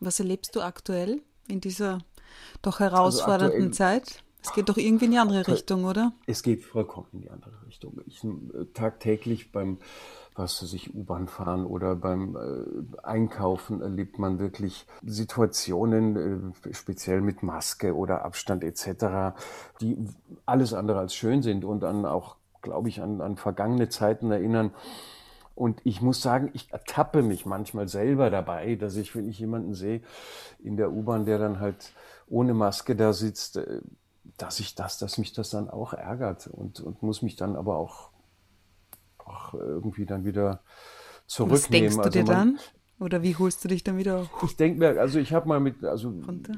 Was 0.00 0.20
erlebst 0.20 0.54
du 0.56 0.60
aktuell? 0.60 1.22
In 1.48 1.60
dieser 1.60 1.98
doch 2.62 2.80
also 2.80 2.96
herausfordernden 2.96 3.68
also 3.68 3.72
Zeit? 3.72 4.22
Es 4.42 4.52
geht 4.52 4.68
doch 4.68 4.76
irgendwie 4.76 5.06
in 5.06 5.10
die 5.10 5.18
andere 5.18 5.46
Richtung, 5.48 5.84
oder? 5.84 6.12
Es 6.26 6.42
geht 6.42 6.62
vollkommen 6.62 7.08
in 7.12 7.22
die 7.22 7.30
andere 7.30 7.54
Richtung. 7.66 8.00
Ich, 8.06 8.22
äh, 8.22 8.66
tagtäglich 8.74 9.50
beim 9.50 9.78
was 10.36 10.58
sich 10.58 10.94
U-Bahn 10.94 11.28
fahren 11.28 11.64
oder 11.64 11.96
beim 11.96 12.36
äh, 12.36 12.98
Einkaufen 13.02 13.80
erlebt 13.80 14.18
man 14.18 14.38
wirklich 14.38 14.86
Situationen, 15.04 16.54
äh, 16.64 16.74
speziell 16.74 17.22
mit 17.22 17.42
Maske 17.42 17.94
oder 17.94 18.24
Abstand 18.24 18.62
etc., 18.62 19.34
die 19.80 20.08
alles 20.44 20.74
andere 20.74 20.98
als 20.98 21.14
schön 21.14 21.42
sind 21.42 21.64
und 21.64 21.80
dann 21.80 22.04
auch, 22.04 22.36
glaube 22.62 22.88
ich, 22.88 23.00
an, 23.00 23.20
an 23.20 23.36
vergangene 23.36 23.88
Zeiten 23.88 24.30
erinnern. 24.30 24.72
Und 25.56 25.80
ich 25.84 26.02
muss 26.02 26.20
sagen, 26.20 26.50
ich 26.52 26.70
ertappe 26.70 27.22
mich 27.22 27.46
manchmal 27.46 27.88
selber 27.88 28.28
dabei, 28.28 28.76
dass 28.76 28.94
ich, 28.96 29.16
wenn 29.16 29.28
ich 29.28 29.38
jemanden 29.38 29.74
sehe 29.74 30.02
in 30.62 30.76
der 30.76 30.92
U-Bahn, 30.92 31.24
der 31.24 31.38
dann 31.38 31.60
halt 31.60 31.92
ohne 32.28 32.52
Maske 32.52 32.94
da 32.94 33.14
sitzt, 33.14 33.56
äh, 33.56 33.80
dass 34.36 34.60
ich 34.60 34.74
das, 34.74 34.98
dass 34.98 35.16
mich 35.16 35.32
das 35.32 35.50
dann 35.50 35.70
auch 35.70 35.94
ärgert 35.94 36.46
und, 36.46 36.80
und 36.80 37.02
muss 37.02 37.22
mich 37.22 37.36
dann 37.36 37.56
aber 37.56 37.78
auch, 37.78 38.10
auch 39.18 39.54
irgendwie 39.54 40.04
dann 40.04 40.26
wieder 40.26 40.60
zurücknehmen. 41.26 41.62
Was 41.62 41.70
denkst 41.70 41.94
du 41.96 42.02
also 42.02 42.10
dir 42.10 42.24
man, 42.24 42.34
dann? 42.34 42.58
Oder 43.00 43.22
wie 43.22 43.36
holst 43.36 43.64
du 43.64 43.68
dich 43.68 43.82
dann 43.82 43.96
wieder? 43.96 44.28
Ich 44.42 44.56
denke 44.56 44.78
mir, 44.78 45.00
also 45.00 45.18
ich 45.18 45.32
habe 45.32 45.48
mal 45.48 45.60
mit, 45.60 45.82
also 45.84 46.08
runter? 46.08 46.54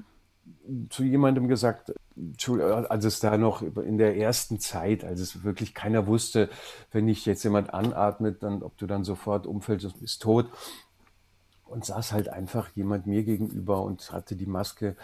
Zu 0.91 1.03
jemandem 1.03 1.49
gesagt, 1.49 1.93
als 2.89 3.05
es 3.05 3.21
da 3.21 3.39
noch 3.39 3.63
in 3.63 3.99
der 3.99 4.17
ersten 4.17 4.59
Zeit, 4.61 5.05
als 5.05 5.21
es 5.21 5.45
wirklich 5.45 5.75
keiner 5.75 6.07
wusste, 6.07 6.49
wenn 6.91 7.05
nicht 7.05 7.27
jetzt 7.27 7.45
jemand 7.45 7.73
anatmet, 7.73 8.43
dann, 8.43 8.63
ob 8.63 8.77
du 8.77 8.87
dann 8.87 9.05
sofort 9.05 9.47
umfällst 9.47 9.87
und 9.87 10.01
bist 10.01 10.23
tot. 10.23 10.47
Und 11.65 11.85
saß 11.85 12.13
halt 12.13 12.31
einfach 12.31 12.71
jemand 12.75 13.07
mir 13.07 13.25
gegenüber 13.25 13.83
und 13.83 14.11
hatte 14.11 14.37
die 14.37 14.47
Maske 14.47 14.97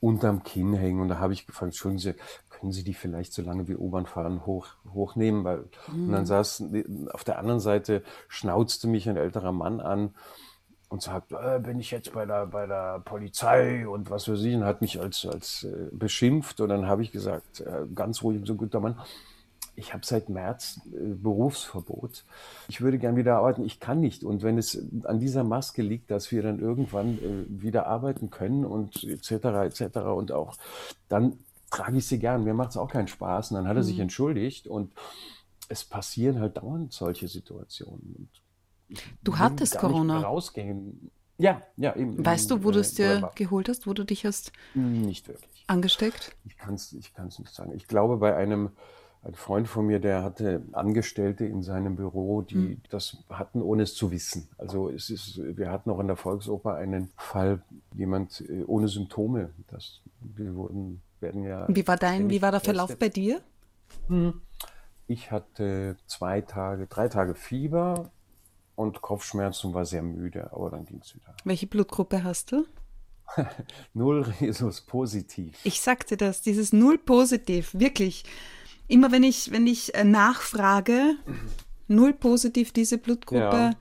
unterm 0.00 0.42
Kinn 0.42 0.74
hängen. 0.74 1.00
Und 1.00 1.08
da 1.08 1.18
habe 1.18 1.32
ich 1.32 1.46
gefragt, 1.46 1.68
Entschuldigen 1.72 2.00
Sie, 2.00 2.14
können 2.50 2.72
Sie 2.72 2.82
die 2.82 2.94
vielleicht, 2.94 3.32
solange 3.32 3.68
wir 3.68 3.80
U-Bahn 3.80 4.06
fahren, 4.06 4.44
hoch, 4.44 4.66
hochnehmen? 4.92 5.44
Weil, 5.44 5.58
mhm. 5.86 6.06
Und 6.06 6.12
dann 6.12 6.22
mhm. 6.22 6.26
saß 6.26 6.64
auf 7.12 7.22
der 7.22 7.38
anderen 7.38 7.60
Seite, 7.60 8.02
schnauzte 8.26 8.88
mich 8.88 9.08
ein 9.08 9.16
älterer 9.16 9.52
Mann 9.52 9.80
an 9.80 10.12
und 10.92 11.00
sagt, 11.00 11.32
äh, 11.32 11.58
bin 11.58 11.80
ich 11.80 11.90
jetzt 11.90 12.12
bei 12.12 12.26
der, 12.26 12.44
bei 12.44 12.66
der 12.66 13.00
Polizei 13.00 13.88
und 13.88 14.10
was 14.10 14.26
für 14.26 14.36
sie, 14.36 14.54
und 14.54 14.64
hat 14.64 14.82
mich 14.82 15.00
als, 15.00 15.24
als 15.24 15.64
äh, 15.64 15.88
beschimpft. 15.90 16.60
Und 16.60 16.68
dann 16.68 16.86
habe 16.86 17.02
ich 17.02 17.10
gesagt, 17.10 17.60
äh, 17.60 17.86
ganz 17.94 18.22
ruhig, 18.22 18.42
so 18.44 18.56
guter 18.56 18.78
Mann, 18.78 19.00
ich 19.74 19.94
habe 19.94 20.04
seit 20.04 20.28
März 20.28 20.82
äh, 20.92 21.14
Berufsverbot. 21.14 22.26
Ich 22.68 22.82
würde 22.82 22.98
gern 22.98 23.16
wieder 23.16 23.36
arbeiten, 23.36 23.64
ich 23.64 23.80
kann 23.80 24.00
nicht. 24.00 24.22
Und 24.22 24.42
wenn 24.42 24.58
es 24.58 24.86
an 25.04 25.18
dieser 25.18 25.44
Maske 25.44 25.80
liegt, 25.80 26.10
dass 26.10 26.30
wir 26.30 26.42
dann 26.42 26.58
irgendwann 26.58 27.16
äh, 27.16 27.46
wieder 27.48 27.86
arbeiten 27.86 28.28
können 28.28 28.66
und 28.66 29.02
etc. 29.02 29.30
etc. 29.80 29.96
und 30.14 30.30
auch 30.30 30.58
dann 31.08 31.38
trage 31.70 31.96
ich 31.96 32.06
sie 32.06 32.18
gern. 32.18 32.44
Mir 32.44 32.52
macht 32.52 32.72
es 32.72 32.76
auch 32.76 32.90
keinen 32.90 33.08
Spaß. 33.08 33.50
Und 33.50 33.56
dann 33.56 33.66
hat 33.66 33.78
er 33.78 33.82
sich 33.82 33.96
mhm. 33.96 34.02
entschuldigt 34.02 34.66
und 34.66 34.92
es 35.70 35.84
passieren 35.84 36.38
halt 36.38 36.58
dauernd 36.58 36.92
solche 36.92 37.28
Situationen. 37.28 38.14
Und 38.18 38.41
Du 39.22 39.38
hattest 39.38 39.78
Corona. 39.78 40.20
Rausgehen. 40.20 41.10
Ja, 41.38 41.62
ja, 41.76 41.96
eben. 41.96 42.24
Weißt 42.24 42.50
du, 42.50 42.62
wo 42.62 42.70
du 42.70 42.80
es 42.80 42.94
dir 42.94 43.30
geholt 43.34 43.68
hast, 43.68 43.86
wo 43.86 43.94
du 43.94 44.04
dich 44.04 44.24
hast 44.24 44.52
nicht 44.74 45.28
wirklich 45.28 45.64
angesteckt? 45.66 46.36
Ich 46.44 46.56
kann 46.56 46.74
es 46.74 46.92
ich 46.92 47.14
kann's 47.14 47.38
nicht 47.38 47.52
sagen. 47.52 47.72
Ich 47.74 47.88
glaube, 47.88 48.18
bei 48.18 48.36
einem 48.36 48.70
ein 49.24 49.34
Freund 49.34 49.68
von 49.68 49.86
mir, 49.86 50.00
der 50.00 50.24
hatte 50.24 50.62
Angestellte 50.72 51.46
in 51.46 51.62
seinem 51.62 51.94
Büro, 51.94 52.42
die 52.42 52.56
mhm. 52.56 52.82
das 52.90 53.18
hatten, 53.28 53.62
ohne 53.62 53.84
es 53.84 53.94
zu 53.94 54.10
wissen. 54.10 54.48
Also 54.58 54.88
es 54.88 55.10
ist, 55.10 55.38
wir 55.38 55.70
hatten 55.70 55.90
auch 55.90 56.00
in 56.00 56.08
der 56.08 56.16
Volksoper 56.16 56.74
einen 56.74 57.10
Fall, 57.16 57.62
jemand 57.94 58.40
äh, 58.48 58.64
ohne 58.64 58.88
Symptome. 58.88 59.50
Das, 59.68 60.00
wir 60.20 60.54
wurden, 60.56 61.02
werden 61.20 61.44
ja. 61.44 61.66
Wie 61.68 61.86
war 61.86 61.96
dein, 61.96 62.30
wie 62.30 62.42
war 62.42 62.50
der 62.50 62.60
Verlauf 62.60 62.96
bei 62.98 63.08
dir? 63.08 63.40
Hm. 64.08 64.40
Ich 65.06 65.30
hatte 65.30 65.96
zwei 66.06 66.40
Tage, 66.40 66.86
drei 66.88 67.08
Tage 67.08 67.34
Fieber, 67.34 68.10
und 68.82 69.00
Kopfschmerzen 69.00 69.74
war 69.74 69.84
sehr 69.84 70.02
müde, 70.02 70.52
aber 70.52 70.70
dann 70.70 70.84
ging 70.84 71.00
es 71.02 71.14
wieder. 71.14 71.34
Welche 71.44 71.66
Blutgruppe 71.66 72.22
hast 72.24 72.52
du? 72.52 72.66
Null 73.94 74.22
Rhesus 74.22 74.82
positiv. 74.82 75.58
Ich 75.64 75.80
sagte 75.80 76.16
das, 76.16 76.42
dieses 76.42 76.72
Null 76.72 76.98
positiv, 76.98 77.74
wirklich. 77.74 78.24
Immer 78.88 79.12
wenn 79.12 79.22
ich, 79.22 79.50
wenn 79.52 79.66
ich 79.66 79.94
äh, 79.94 80.04
nachfrage, 80.04 81.14
Null 81.88 82.12
positiv, 82.12 82.72
diese 82.72 82.98
Blutgruppe 82.98 83.40
ja. 83.40 83.72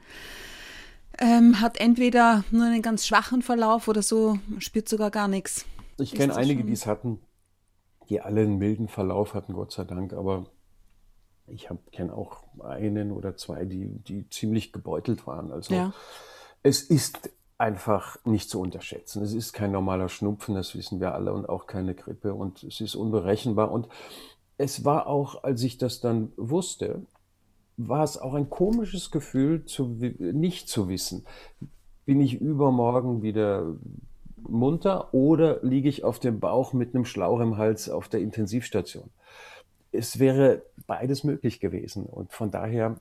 ähm, 1.19 1.59
hat 1.59 1.79
entweder 1.79 2.43
nur 2.51 2.65
einen 2.65 2.81
ganz 2.81 3.05
schwachen 3.05 3.41
Verlauf 3.41 3.87
oder 3.87 4.01
so, 4.01 4.39
spürt 4.59 4.87
sogar 4.87 5.11
gar 5.11 5.27
nichts. 5.27 5.65
Ich 5.97 6.13
kenne 6.13 6.35
einige, 6.35 6.63
die 6.63 6.73
es 6.73 6.85
hatten, 6.85 7.19
die 8.09 8.21
alle 8.21 8.41
einen 8.41 8.57
milden 8.57 8.87
Verlauf 8.87 9.33
hatten, 9.33 9.53
Gott 9.53 9.71
sei 9.71 9.83
Dank, 9.83 10.13
aber 10.13 10.45
ich 11.47 11.67
kenne 11.91 12.13
auch 12.13 12.43
einen 12.59 13.11
oder 13.11 13.35
zwei, 13.35 13.65
die, 13.65 13.87
die 13.87 14.29
ziemlich 14.29 14.71
gebeutelt 14.71 15.27
waren. 15.27 15.51
Also 15.51 15.73
ja. 15.73 15.93
es 16.63 16.81
ist 16.81 17.29
einfach 17.57 18.17
nicht 18.25 18.49
zu 18.49 18.59
unterschätzen. 18.59 19.21
Es 19.21 19.33
ist 19.33 19.53
kein 19.53 19.71
normaler 19.71 20.09
Schnupfen, 20.09 20.55
das 20.55 20.75
wissen 20.75 20.99
wir 20.99 21.13
alle, 21.13 21.31
und 21.31 21.47
auch 21.47 21.67
keine 21.67 21.93
Grippe 21.93 22.33
und 22.33 22.63
es 22.63 22.81
ist 22.81 22.95
unberechenbar. 22.95 23.71
Und 23.71 23.87
es 24.57 24.83
war 24.83 25.07
auch, 25.07 25.43
als 25.43 25.61
ich 25.61 25.77
das 25.77 25.99
dann 25.99 26.33
wusste, 26.37 27.03
war 27.77 28.03
es 28.03 28.17
auch 28.17 28.33
ein 28.33 28.49
komisches 28.49 29.11
Gefühl, 29.11 29.65
zu, 29.65 29.85
nicht 30.19 30.69
zu 30.69 30.89
wissen. 30.89 31.25
Bin 32.05 32.19
ich 32.19 32.41
übermorgen 32.41 33.21
wieder 33.21 33.75
munter 34.37 35.13
oder 35.13 35.59
liege 35.63 35.87
ich 35.87 36.03
auf 36.03 36.19
dem 36.19 36.39
Bauch 36.39 36.73
mit 36.73 36.95
einem 36.95 37.05
Schlauch 37.05 37.39
im 37.39 37.57
Hals 37.57 37.89
auf 37.89 38.09
der 38.09 38.21
Intensivstation? 38.21 39.09
Es 39.91 40.19
wäre 40.19 40.63
beides 40.87 41.23
möglich 41.23 41.59
gewesen. 41.59 42.05
Und 42.05 42.31
von 42.33 42.51
daher 42.51 42.99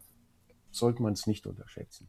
sollte 0.71 1.03
man 1.03 1.13
es 1.13 1.27
nicht 1.27 1.47
unterschätzen. 1.47 2.09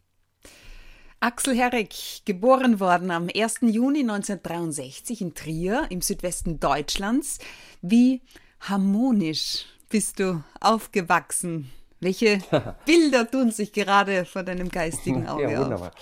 Axel 1.20 1.56
Herrick, 1.56 1.94
geboren 2.24 2.80
worden 2.80 3.12
am 3.12 3.28
1. 3.32 3.60
Juni 3.60 4.00
1963 4.00 5.20
in 5.20 5.34
Trier 5.34 5.86
im 5.90 6.00
Südwesten 6.00 6.58
Deutschlands. 6.58 7.38
Wie 7.80 8.22
harmonisch 8.58 9.66
bist 9.88 10.18
du 10.18 10.42
aufgewachsen? 10.60 11.70
Welche 12.00 12.40
Bilder 12.86 13.30
tun 13.30 13.52
sich 13.52 13.72
gerade 13.72 14.24
vor 14.24 14.42
deinem 14.42 14.68
geistigen 14.68 15.28
Auge 15.28 15.52
ja, 15.52 15.60
wunderbar. 15.60 15.92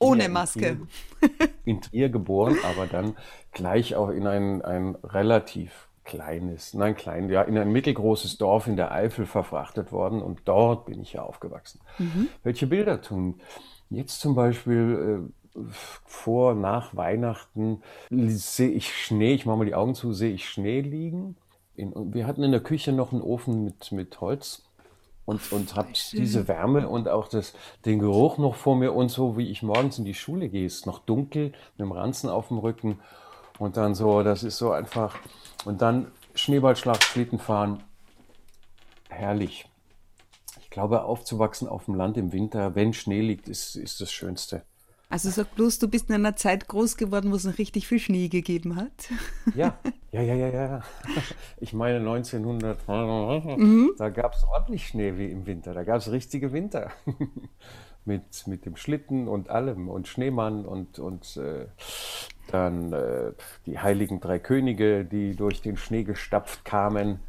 Ohne 0.00 0.28
Maske. 0.28 0.80
In 1.20 1.30
Trier, 1.30 1.48
in 1.64 1.80
Trier 1.80 2.08
geboren, 2.08 2.58
aber 2.64 2.88
dann 2.88 3.16
gleich 3.52 3.94
auch 3.94 4.08
in 4.08 4.26
ein, 4.26 4.62
ein 4.62 4.96
relativ 4.96 5.85
kleines, 6.06 6.72
nein, 6.72 6.96
klein, 6.96 7.28
ja, 7.28 7.42
in 7.42 7.58
ein 7.58 7.70
mittelgroßes 7.72 8.38
Dorf 8.38 8.66
in 8.66 8.76
der 8.76 8.92
Eifel 8.92 9.26
verfrachtet 9.26 9.92
worden 9.92 10.22
und 10.22 10.40
dort 10.46 10.86
bin 10.86 11.00
ich 11.02 11.12
ja 11.12 11.22
aufgewachsen. 11.22 11.80
Mhm. 11.98 12.28
Welche 12.42 12.66
Bilder 12.66 13.02
tun? 13.02 13.40
Jetzt 13.90 14.20
zum 14.20 14.34
Beispiel 14.34 15.28
äh, 15.54 15.60
vor, 16.04 16.54
nach 16.54 16.96
Weihnachten 16.96 17.82
sehe 18.10 18.70
ich 18.70 18.94
Schnee, 18.94 19.34
ich 19.34 19.46
mache 19.46 19.58
mal 19.58 19.66
die 19.66 19.74
Augen 19.74 19.94
zu, 19.94 20.12
sehe 20.12 20.32
ich 20.32 20.48
Schnee 20.48 20.80
liegen. 20.80 21.36
In, 21.74 22.14
wir 22.14 22.26
hatten 22.26 22.42
in 22.42 22.52
der 22.52 22.62
Küche 22.62 22.92
noch 22.92 23.12
einen 23.12 23.22
Ofen 23.22 23.64
mit, 23.64 23.92
mit 23.92 24.20
Holz 24.20 24.64
und, 25.24 25.52
und 25.52 25.74
habe 25.74 25.88
diese 26.12 26.46
Wärme 26.48 26.88
und 26.88 27.08
auch 27.08 27.28
das, 27.28 27.52
den 27.84 27.98
Geruch 27.98 28.38
noch 28.38 28.54
vor 28.54 28.76
mir 28.76 28.94
und 28.94 29.10
so, 29.10 29.36
wie 29.36 29.50
ich 29.50 29.62
morgens 29.62 29.98
in 29.98 30.04
die 30.04 30.14
Schule 30.14 30.48
gehe, 30.48 30.64
ist 30.64 30.86
noch 30.86 31.00
dunkel, 31.00 31.46
mit 31.46 31.80
dem 31.80 31.92
Ranzen 31.92 32.30
auf 32.30 32.48
dem 32.48 32.58
Rücken 32.58 33.00
Und 33.58 33.76
dann 33.76 33.94
so, 33.94 34.22
das 34.22 34.42
ist 34.42 34.58
so 34.58 34.72
einfach. 34.72 35.18
Und 35.64 35.82
dann 35.82 36.12
Schneeballschlag, 36.34 37.02
Schlittenfahren, 37.02 37.82
herrlich. 39.08 39.68
Ich 40.60 40.70
glaube, 40.70 41.04
aufzuwachsen 41.04 41.68
auf 41.68 41.86
dem 41.86 41.94
Land 41.94 42.16
im 42.18 42.32
Winter, 42.32 42.74
wenn 42.74 42.92
Schnee 42.92 43.22
liegt, 43.22 43.48
ist, 43.48 43.76
ist 43.76 44.00
das 44.00 44.12
Schönste. 44.12 44.62
Also 45.08 45.30
sag 45.30 45.54
bloß, 45.54 45.78
du 45.78 45.88
bist 45.88 46.08
in 46.08 46.16
einer 46.16 46.34
Zeit 46.34 46.66
groß 46.66 46.96
geworden, 46.96 47.30
wo 47.30 47.36
es 47.36 47.44
noch 47.44 47.58
richtig 47.58 47.86
viel 47.86 48.00
Schnee 48.00 48.28
gegeben 48.28 48.74
hat. 48.74 49.08
Ja, 49.54 49.78
ja, 50.12 50.20
ja, 50.20 50.34
ja, 50.34 50.48
ja. 50.48 50.82
Ich 51.58 51.72
meine 51.72 51.98
1900, 51.98 52.88
mhm. 52.88 53.92
da 53.96 54.08
gab 54.08 54.34
es 54.34 54.44
ordentlich 54.52 54.88
Schnee 54.88 55.16
wie 55.16 55.30
im 55.30 55.46
Winter. 55.46 55.74
Da 55.74 55.84
gab 55.84 55.98
es 55.98 56.10
richtige 56.10 56.52
Winter. 56.52 56.90
mit, 58.04 58.46
mit 58.46 58.64
dem 58.66 58.76
Schlitten 58.76 59.28
und 59.28 59.50
allem 59.50 59.88
und 59.88 60.08
Schneemann 60.08 60.64
und, 60.64 60.98
und 60.98 61.36
äh, 61.36 61.66
dann 62.56 62.92
äh, 62.92 63.32
die 63.66 63.78
heiligen 63.78 64.20
drei 64.20 64.38
Könige, 64.38 65.04
die 65.04 65.34
durch 65.34 65.60
den 65.60 65.76
Schnee 65.76 66.04
gestapft 66.04 66.64
kamen 66.64 67.20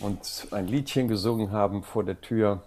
und 0.00 0.48
ein 0.50 0.66
Liedchen 0.66 1.08
gesungen 1.08 1.52
haben 1.52 1.82
vor 1.82 2.04
der 2.04 2.20
Tür. 2.20 2.62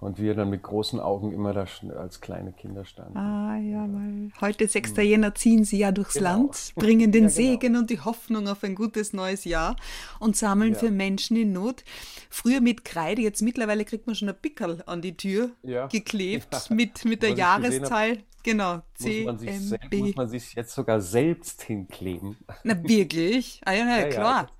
Und 0.00 0.18
wir 0.18 0.34
dann 0.34 0.50
mit 0.50 0.64
großen 0.64 0.98
Augen 0.98 1.32
immer 1.32 1.52
da 1.52 1.64
als 1.96 2.20
kleine 2.20 2.50
Kinder 2.52 2.84
standen. 2.84 3.16
Ah, 3.16 3.56
ja, 3.56 3.86
weil 3.88 4.32
heute, 4.40 4.66
6. 4.66 4.96
Hm. 4.96 5.04
Jänner, 5.04 5.34
ziehen 5.36 5.64
sie 5.64 5.78
ja 5.78 5.92
durchs 5.92 6.14
genau. 6.14 6.30
Land, 6.30 6.72
bringen 6.74 7.12
den 7.12 7.24
ja, 7.28 7.28
genau. 7.28 7.50
Segen 7.50 7.76
und 7.76 7.88
die 7.88 8.00
Hoffnung 8.00 8.48
auf 8.48 8.64
ein 8.64 8.74
gutes 8.74 9.12
neues 9.12 9.44
Jahr 9.44 9.76
und 10.18 10.36
sammeln 10.36 10.72
ja. 10.72 10.78
für 10.80 10.90
Menschen 10.90 11.36
in 11.36 11.52
Not. 11.52 11.84
Früher 12.30 12.60
mit 12.60 12.84
Kreide, 12.84 13.22
jetzt 13.22 13.42
mittlerweile 13.42 13.84
kriegt 13.84 14.08
man 14.08 14.16
schon 14.16 14.28
ein 14.28 14.34
Pickerl 14.34 14.82
an 14.86 15.02
die 15.02 15.16
Tür 15.16 15.50
ja. 15.62 15.86
geklebt 15.86 16.70
mit, 16.70 17.04
mit 17.04 17.22
der 17.22 17.30
Jahreszahl. 17.30 18.18
Genau, 18.42 18.82
C 18.94 19.24
muss 19.24 19.26
man, 19.26 19.38
sich 19.38 20.00
muss 20.00 20.16
man 20.16 20.28
sich 20.28 20.54
jetzt 20.54 20.74
sogar 20.74 21.00
selbst 21.00 21.62
hinkleben. 21.62 22.36
Na 22.64 22.82
wirklich? 22.82 23.60
Ah 23.66 23.72
ja, 23.72 24.00
ja, 24.00 24.08
klar. 24.08 24.50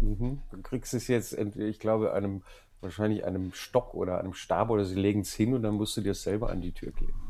Mhm. 0.00 0.42
Du 0.50 0.62
kriegst 0.62 0.92
es 0.94 1.08
jetzt, 1.08 1.32
ich 1.32 1.78
glaube, 1.78 2.12
einem 2.12 2.42
wahrscheinlich 2.84 3.24
einem 3.24 3.52
Stock 3.54 3.94
oder 3.94 4.20
einem 4.20 4.34
Stab 4.34 4.70
oder 4.70 4.84
sie 4.84 4.94
legen 4.94 5.20
es 5.20 5.34
hin 5.34 5.54
und 5.54 5.62
dann 5.62 5.74
musst 5.74 5.96
du 5.96 6.02
dir 6.02 6.12
es 6.12 6.22
selber 6.22 6.50
an 6.50 6.60
die 6.60 6.72
Tür 6.72 6.92
kleben. 6.92 7.20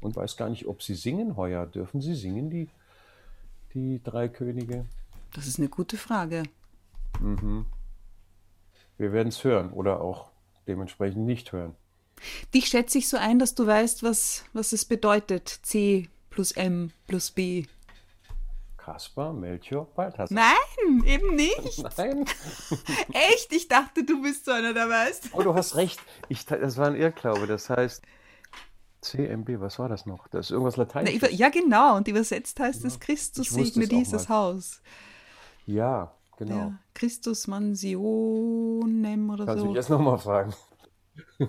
Und 0.00 0.16
weiß 0.16 0.36
gar 0.36 0.48
nicht, 0.48 0.66
ob 0.66 0.82
sie 0.82 0.94
singen 0.94 1.36
heuer. 1.36 1.66
Dürfen 1.66 2.00
sie 2.00 2.14
singen, 2.14 2.48
die, 2.48 2.68
die 3.74 4.02
drei 4.02 4.28
Könige? 4.28 4.86
Das 5.34 5.46
ist 5.46 5.58
eine 5.58 5.68
gute 5.68 5.98
Frage. 5.98 6.44
Mhm. 7.20 7.66
Wir 8.96 9.12
werden 9.12 9.28
es 9.28 9.44
hören 9.44 9.70
oder 9.70 10.00
auch 10.00 10.30
dementsprechend 10.66 11.24
nicht 11.26 11.52
hören. 11.52 11.74
Dich 12.54 12.66
schätze 12.66 12.98
ich 12.98 13.08
so 13.08 13.16
ein, 13.16 13.38
dass 13.38 13.54
du 13.54 13.66
weißt, 13.66 14.02
was, 14.02 14.44
was 14.52 14.72
es 14.72 14.84
bedeutet. 14.84 15.48
C 15.62 16.08
plus 16.30 16.52
M 16.52 16.92
plus 17.06 17.30
B 17.30 17.66
Kaspar, 18.90 19.32
Melchior, 19.32 19.86
Balthasar. 19.94 20.34
Nein, 20.34 21.04
eben 21.04 21.36
nicht. 21.36 21.84
Nein. 21.98 22.24
Echt? 23.12 23.52
Ich 23.52 23.68
dachte, 23.68 24.04
du 24.04 24.22
bist 24.22 24.46
so 24.46 24.52
einer, 24.52 24.72
der 24.72 24.88
weiß. 24.88 25.30
Oh, 25.32 25.42
du 25.42 25.54
hast 25.54 25.76
recht. 25.76 26.00
Ich, 26.28 26.46
das 26.46 26.76
war 26.76 26.88
ein 26.88 26.96
Irrglaube. 26.96 27.46
Das 27.46 27.70
heißt 27.70 28.02
CMB, 29.02 29.60
was 29.60 29.78
war 29.78 29.88
das 29.88 30.06
noch? 30.06 30.28
Das 30.28 30.46
ist 30.46 30.50
irgendwas 30.50 30.76
Lateinisches. 30.76 31.38
ja, 31.38 31.50
genau. 31.50 31.96
Und 31.96 32.08
übersetzt 32.08 32.58
heißt 32.58 32.84
es, 32.84 32.98
Christus 32.98 33.50
segne 33.50 33.86
dieses 33.86 34.28
Haus. 34.28 34.82
Ja, 35.66 36.12
genau. 36.36 36.56
Ja, 36.56 36.78
Christus 36.94 37.46
mansionem 37.46 39.30
oder 39.30 39.44
Kannst 39.44 39.46
so. 39.46 39.46
Kannst 39.46 39.62
du 39.62 39.66
mich 39.66 39.76
jetzt 39.76 39.90
nochmal 39.90 40.18
fragen? 40.18 40.54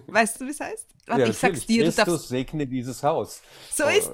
Weißt 0.08 0.40
du, 0.40 0.46
wie 0.46 0.52
es 0.52 0.60
heißt? 0.60 0.88
Warte, 1.08 1.22
ja, 1.22 1.28
ich 1.28 1.38
sag's 1.38 1.66
dir. 1.66 1.84
Christus 1.84 2.06
darfst... 2.06 2.28
segne 2.30 2.68
dieses 2.68 3.04
Haus. 3.04 3.42
So 3.74 3.86
ist 3.86 4.12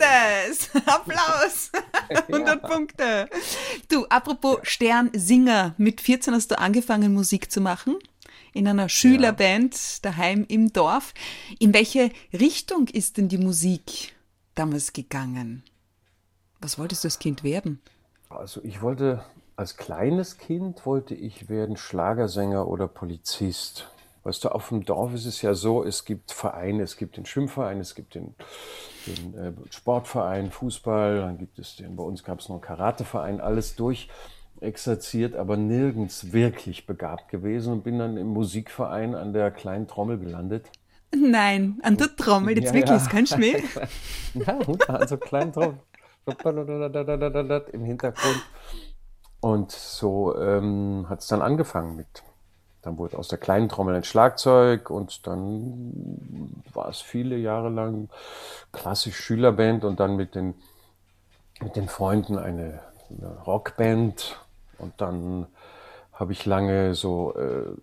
es. 0.50 0.70
Applaus. 0.86 1.72
100 2.10 2.48
ja. 2.48 2.56
Punkte. 2.68 3.30
Du, 3.90 4.06
apropos 4.08 4.60
Sternsinger. 4.64 5.76
Mit 5.78 6.02
14 6.02 6.34
hast 6.34 6.52
du 6.52 6.60
angefangen, 6.60 7.14
Musik 7.14 7.52
zu 7.52 7.62
machen. 7.62 7.98
In 8.54 8.68
einer 8.68 8.90
Schülerband 8.90 9.76
ja. 9.76 10.12
daheim 10.12 10.46
im 10.48 10.74
Dorf. 10.74 11.14
In 11.60 11.74
welche 11.74 12.12
Richtung 12.34 12.88
ist 12.88 13.18
denn 13.18 13.30
die 13.30 13.38
Musik 13.38 14.16
damals 14.56 14.94
gegangen? 14.94 15.64
Was 16.60 16.80
wolltest 16.80 17.04
du 17.04 17.08
als 17.08 17.20
Kind 17.20 17.44
werden? 17.44 17.82
Also 18.30 18.64
ich 18.64 18.82
wollte, 18.82 19.24
als 19.56 19.78
kleines 19.78 20.38
Kind 20.38 20.86
wollte 20.86 21.14
ich 21.14 21.50
werden 21.50 21.78
Schlagersänger 21.78 22.68
oder 22.68 22.88
Polizist. 22.88 23.88
Weißt 24.28 24.44
du, 24.44 24.50
auf 24.50 24.68
dem 24.68 24.84
Dorf 24.84 25.14
ist 25.14 25.26
es 25.26 25.42
ja 25.42 25.54
so, 25.54 25.86
es 25.86 26.04
gibt 26.04 26.34
Vereine, 26.34 26.84
es 26.84 26.98
gibt 26.98 27.16
den 27.16 27.26
Schwimmverein, 27.26 27.80
es 27.80 27.96
gibt 27.96 28.14
den, 28.14 28.36
den 29.06 29.38
äh, 29.38 29.54
Sportverein, 29.70 30.52
Fußball, 30.52 31.20
dann 31.20 31.38
gibt 31.38 31.58
es 31.60 31.78
den, 31.78 31.96
bei 31.96 32.04
uns 32.04 32.26
gab 32.26 32.42
es 32.42 32.50
noch 32.50 32.58
einen 32.58 32.62
Karateverein, 32.62 33.40
alles 33.40 33.78
durchexerziert, 33.78 35.38
aber 35.38 35.56
nirgends 35.56 36.34
wirklich 36.34 36.86
begabt 36.86 37.30
gewesen 37.30 37.72
und 37.72 37.86
bin 37.86 38.00
dann 38.00 38.18
im 38.18 38.28
Musikverein 38.28 39.16
an 39.16 39.32
der 39.32 39.50
kleinen 39.50 39.88
Trommel 39.88 40.20
gelandet. 40.20 40.70
Nein, 41.16 41.80
an 41.84 41.96
der 41.96 42.14
Trommel, 42.14 42.58
jetzt 42.58 42.68
ja, 42.68 42.74
wirklich, 42.74 43.02
ja. 43.02 43.08
kein 43.10 43.28
Schmäh. 43.28 43.64
ja, 44.34 44.60
also 44.90 45.16
kleinen 45.16 45.54
Trommel. 45.54 45.80
Im 47.72 47.86
Hintergrund. 47.86 48.46
Und 49.40 49.72
so 49.72 50.38
ähm, 50.38 51.06
hat 51.08 51.22
es 51.22 51.28
dann 51.28 51.42
angefangen 51.42 51.96
mit 51.96 52.27
dann 52.88 52.98
wurde 52.98 53.18
aus 53.18 53.28
der 53.28 53.38
kleinen 53.38 53.68
Trommel 53.68 53.96
ein 53.96 54.06
Schlagzeug 54.06 54.90
und 54.90 55.28
dann 55.28 56.64
war 56.74 56.88
es 56.88 57.02
viele 57.02 57.36
Jahre 57.38 57.70
lang 57.70 58.10
klassisch 58.72 59.18
Schülerband 59.18 59.84
und 59.84 60.00
dann 60.00 60.16
mit 60.16 60.36
den, 60.36 60.56
mit 61.62 61.76
den 61.76 61.90
Freunden 61.90 62.38
eine, 62.38 62.80
eine 63.10 63.38
Rockband 63.46 64.40
und 64.80 64.94
dann 64.98 65.48
habe 66.14 66.32
ich 66.32 66.46
lange 66.46 66.96
so 66.96 67.36
äh, 67.36 67.76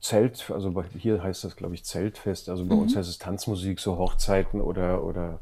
Zelt, 0.00 0.50
also 0.50 0.82
hier 0.98 1.22
heißt 1.22 1.44
das 1.44 1.54
glaube 1.54 1.74
ich 1.74 1.84
Zeltfest, 1.84 2.48
also 2.48 2.64
bei 2.64 2.74
mhm. 2.74 2.82
uns 2.82 2.96
heißt 2.96 3.08
es 3.10 3.18
Tanzmusik, 3.18 3.78
so 3.78 3.98
Hochzeiten 3.98 4.62
oder, 4.62 5.04
oder 5.04 5.40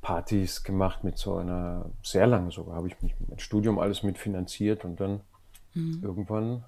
Partys 0.00 0.64
gemacht 0.64 1.04
mit 1.04 1.18
so 1.18 1.36
einer, 1.36 1.84
sehr 2.02 2.26
lange 2.26 2.50
sogar, 2.50 2.74
habe 2.74 2.88
ich 2.88 3.00
mich 3.00 3.14
meinem 3.20 3.38
Studium 3.38 3.78
alles 3.78 4.02
mitfinanziert 4.02 4.84
und 4.84 4.98
dann 4.98 5.20
mhm. 5.74 6.00
irgendwann 6.02 6.64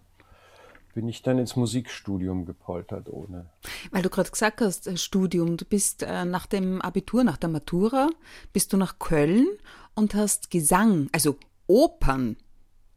bin 0.94 1.08
ich 1.08 1.22
dann 1.22 1.38
ins 1.38 1.56
Musikstudium 1.56 2.46
gepoltert 2.46 3.08
ohne. 3.08 3.50
Weil 3.90 4.02
du 4.02 4.10
gerade 4.10 4.30
gesagt 4.30 4.60
hast, 4.60 4.86
äh, 4.86 4.96
Studium, 4.96 5.56
du 5.56 5.64
bist 5.64 6.02
äh, 6.02 6.24
nach 6.24 6.46
dem 6.46 6.80
Abitur, 6.80 7.24
nach 7.24 7.36
der 7.36 7.50
Matura, 7.50 8.08
bist 8.52 8.72
du 8.72 8.76
nach 8.76 8.98
Köln 8.98 9.46
und 9.94 10.14
hast 10.14 10.50
Gesang, 10.50 11.08
also 11.12 11.36
Opern, 11.66 12.36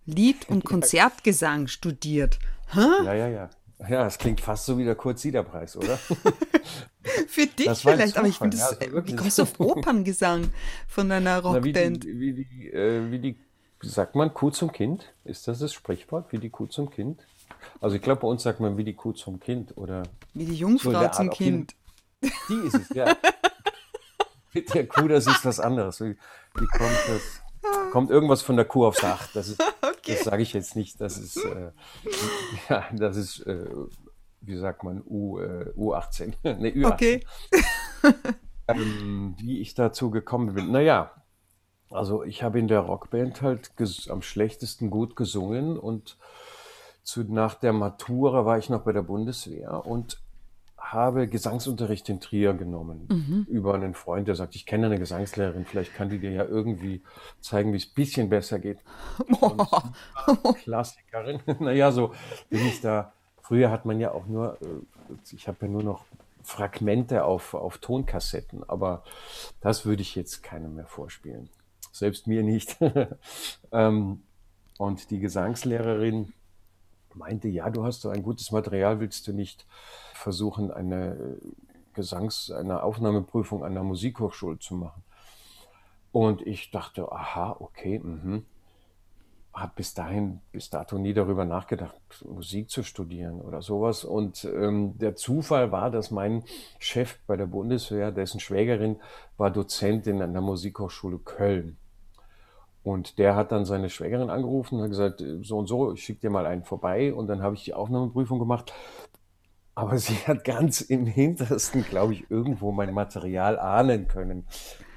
Lied- 0.05 0.49
und 0.49 0.65
Konzertgesang 0.65 1.67
studiert. 1.67 2.39
Hä? 2.73 3.05
Ja, 3.05 3.13
ja, 3.13 3.27
ja. 3.27 3.49
Ja, 3.88 4.07
es 4.07 4.17
klingt 4.17 4.41
fast 4.41 4.65
so 4.65 4.77
wie 4.77 4.86
der 4.86 4.95
Kurt-Sieder-Preis, 4.95 5.77
oder? 5.77 5.97
Für 7.27 7.45
dich 7.45 7.69
vielleicht, 7.77 8.17
aber 8.17 8.27
ich 8.27 8.38
finde 8.38 8.57
das, 8.57 8.77
ja, 8.81 9.05
wie 9.05 9.15
kommst 9.15 9.38
du 9.38 9.43
auf 9.43 9.53
Operngesang 9.60 10.49
von 10.88 11.10
deiner 11.10 11.39
Rockband? 11.39 12.03
Na, 12.03 12.10
wie, 12.10 12.13
die, 12.13 12.19
wie, 12.19 12.33
die, 12.33 12.71
äh, 12.71 13.12
wie 13.12 13.19
die, 13.19 13.39
sagt 13.81 14.15
man, 14.15 14.33
Kuh 14.33 14.49
zum 14.49 14.71
Kind? 14.71 15.13
Ist 15.25 15.47
das 15.47 15.60
das 15.60 15.73
Sprichwort, 15.73 16.31
wie 16.31 16.39
die 16.39 16.49
Kuh 16.49 16.65
zum 16.65 16.89
Kind? 16.89 17.21
Also 17.82 17.95
ich 17.95 18.01
glaube, 18.01 18.21
bei 18.21 18.27
uns 18.27 18.43
sagt 18.43 18.60
man 18.60 18.77
wie 18.77 18.84
die 18.84 18.93
Kuh 18.93 19.13
zum 19.13 19.39
Kind 19.39 19.75
oder 19.77 20.03
wie 20.34 20.45
die 20.45 20.56
Jungfrau 20.56 21.03
so 21.03 21.08
zum 21.10 21.30
Kind. 21.30 21.75
Die, 22.23 22.32
die, 22.49 22.67
ist 22.67 22.75
es, 22.75 22.89
ja. 22.89 23.15
Mit 24.53 24.73
der 24.73 24.88
Kuh, 24.88 25.08
das 25.08 25.27
ist 25.27 25.45
was 25.45 25.60
anderes. 25.60 26.01
Wie, 26.01 26.15
wie 26.56 26.65
kommt 26.65 26.99
das? 27.08 27.41
Kommt 27.91 28.10
irgendwas 28.10 28.41
von 28.41 28.56
der 28.56 28.65
Kuh 28.65 28.86
aufs 28.86 29.01
Dach? 29.01 29.27
Das, 29.34 29.49
ist, 29.49 29.62
okay. 29.82 30.13
das 30.15 30.23
sage 30.23 30.41
ich 30.41 30.53
jetzt 30.53 30.75
nicht. 30.75 30.99
Das 31.01 31.17
ist, 31.17 31.38
äh, 31.38 31.71
ja, 32.69 32.86
das 32.93 33.17
ist, 33.17 33.41
äh, 33.41 33.65
wie 34.41 34.58
sagt 34.58 34.84
man, 34.84 35.03
U, 35.06 35.39
äh, 35.39 35.71
U18. 35.75 36.34
ne, 36.43 36.69
Ü18. 36.69 36.93
Okay. 36.93 37.25
ähm, 38.67 39.36
wie 39.38 39.60
ich 39.60 39.73
dazu 39.73 40.10
gekommen 40.12 40.53
bin. 40.53 40.71
Naja, 40.71 41.12
also 41.89 42.23
ich 42.23 42.43
habe 42.43 42.60
in 42.60 42.67
der 42.67 42.82
Rockband 42.82 43.41
halt 43.41 43.71
am 44.10 44.21
schlechtesten 44.21 44.89
gut 44.89 45.15
gesungen 45.15 45.77
und 45.77 46.17
zu, 47.07 47.23
nach 47.23 47.55
der 47.55 47.71
Matura 47.71 48.45
war 48.45 48.57
ich 48.57 48.69
noch 48.69 48.81
bei 48.81 48.91
der 48.91 49.01
Bundeswehr 49.01 49.85
und 49.85 50.19
habe 50.77 51.29
Gesangsunterricht 51.29 52.09
in 52.09 52.19
Trier 52.19 52.53
genommen 52.53 53.07
mhm. 53.09 53.45
über 53.49 53.75
einen 53.75 53.93
Freund, 53.93 54.27
der 54.27 54.35
sagt, 54.35 54.55
ich 54.55 54.65
kenne 54.65 54.87
eine 54.87 54.99
Gesangslehrerin, 54.99 55.65
vielleicht 55.65 55.93
kann 55.95 56.09
die 56.09 56.19
dir 56.19 56.31
ja 56.31 56.43
irgendwie 56.43 57.01
zeigen, 57.39 57.71
wie 57.71 57.77
es 57.77 57.87
ein 57.87 57.93
bisschen 57.93 58.29
besser 58.29 58.59
geht. 58.59 58.79
Klassikerin. 60.63 61.39
naja, 61.59 61.93
so 61.93 62.13
bin 62.49 62.65
ich 62.67 62.81
da. 62.81 63.13
Früher 63.41 63.71
hat 63.71 63.85
man 63.85 64.01
ja 64.01 64.11
auch 64.11 64.27
nur, 64.27 64.57
äh, 64.61 65.13
ich 65.31 65.47
habe 65.47 65.57
ja 65.61 65.67
nur 65.71 65.83
noch 65.83 66.03
Fragmente 66.43 67.23
auf, 67.23 67.53
auf 67.53 67.77
Tonkassetten, 67.77 68.65
aber 68.67 69.03
das 69.61 69.85
würde 69.85 70.01
ich 70.01 70.13
jetzt 70.15 70.43
keinem 70.43 70.75
mehr 70.75 70.87
vorspielen. 70.87 71.49
Selbst 71.93 72.27
mir 72.27 72.43
nicht. 72.43 72.77
Ähm, 73.71 74.23
und 74.77 75.09
die 75.09 75.19
Gesangslehrerin 75.19 76.31
meinte, 77.17 77.47
ja, 77.47 77.69
du 77.69 77.84
hast 77.84 78.01
so 78.01 78.10
ein 78.10 78.23
gutes 78.23 78.51
Material, 78.51 78.99
willst 78.99 79.27
du 79.27 79.34
nicht 79.34 79.65
versuchen, 80.13 80.71
eine 80.71 81.38
Gesangs-, 81.93 82.51
eine 82.51 82.84
Aufnahmeprüfung 82.84 83.63
an 83.63 83.73
der 83.73 83.84
Musikhochschule 83.84 84.60
zu 84.60 84.75
machen? 84.75 85.03
Und 86.12 86.41
ich 86.41 86.71
dachte, 86.71 87.12
aha, 87.12 87.58
okay, 87.60 87.99
mh. 87.99 88.41
habe 89.53 89.71
bis 89.75 89.93
dahin, 89.93 90.41
bis 90.51 90.69
dato 90.69 90.97
nie 90.97 91.13
darüber 91.13 91.45
nachgedacht, 91.45 91.95
Musik 92.25 92.69
zu 92.69 92.84
studieren 92.84 93.41
oder 93.41 93.62
sowas. 93.62 94.03
Und 94.03 94.45
ähm, 94.45 94.97
der 94.97 95.15
Zufall 95.15 95.71
war, 95.71 95.91
dass 95.91 96.12
mein 96.12 96.43
Chef 96.80 97.19
bei 97.27 97.38
der 97.38 97.47
Bundeswehr, 97.47 98.12
dessen 98.12 98.39
Schwägerin 98.39 98.97
war 99.38 99.51
Dozentin 99.51 100.21
an 100.21 100.34
der 100.34 100.41
Musikhochschule 100.41 101.19
Köln. 101.19 101.77
Und 102.88 103.17
der 103.17 103.36
hat 103.36 103.52
dann 103.52 103.65
seine 103.65 103.89
Schwägerin 103.89 104.30
angerufen 104.30 104.76
und 104.76 104.84
hat 104.84 104.89
gesagt, 104.91 105.21
so 105.41 105.58
und 105.58 105.67
so, 105.67 105.91
ich 105.91 106.06
schicke 106.06 106.21
dir 106.21 106.30
mal 106.30 106.45
einen 106.45 106.63
vorbei. 106.63 107.13
Und 107.13 107.28
dann 107.28 107.41
habe 107.41 107.54
ich 107.54 107.65
die 107.65 107.73
Aufnahmeprüfung 107.73 108.39
gemacht. 108.39 108.71
Aber 109.76 109.97
sie 109.97 110.15
hat 110.26 110.45
ganz 110.45 110.80
im 110.80 111.06
Hintersten, 111.06 111.84
glaube 111.84 112.13
ich, 112.13 112.32
irgendwo 112.32 112.71
mein 112.71 112.93
Material 112.93 113.60
ahnen 113.60 114.08
können, 114.08 114.47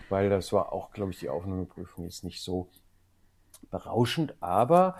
weil 0.08 0.30
das 0.30 0.52
war 0.52 0.72
auch, 0.72 0.92
glaube 0.92 1.10
ich, 1.10 1.18
die 1.18 1.30
Aufnahmeprüfung 1.30 2.06
ist 2.06 2.22
nicht 2.22 2.40
so 2.44 2.68
berauschend, 3.72 4.34
aber 4.40 4.94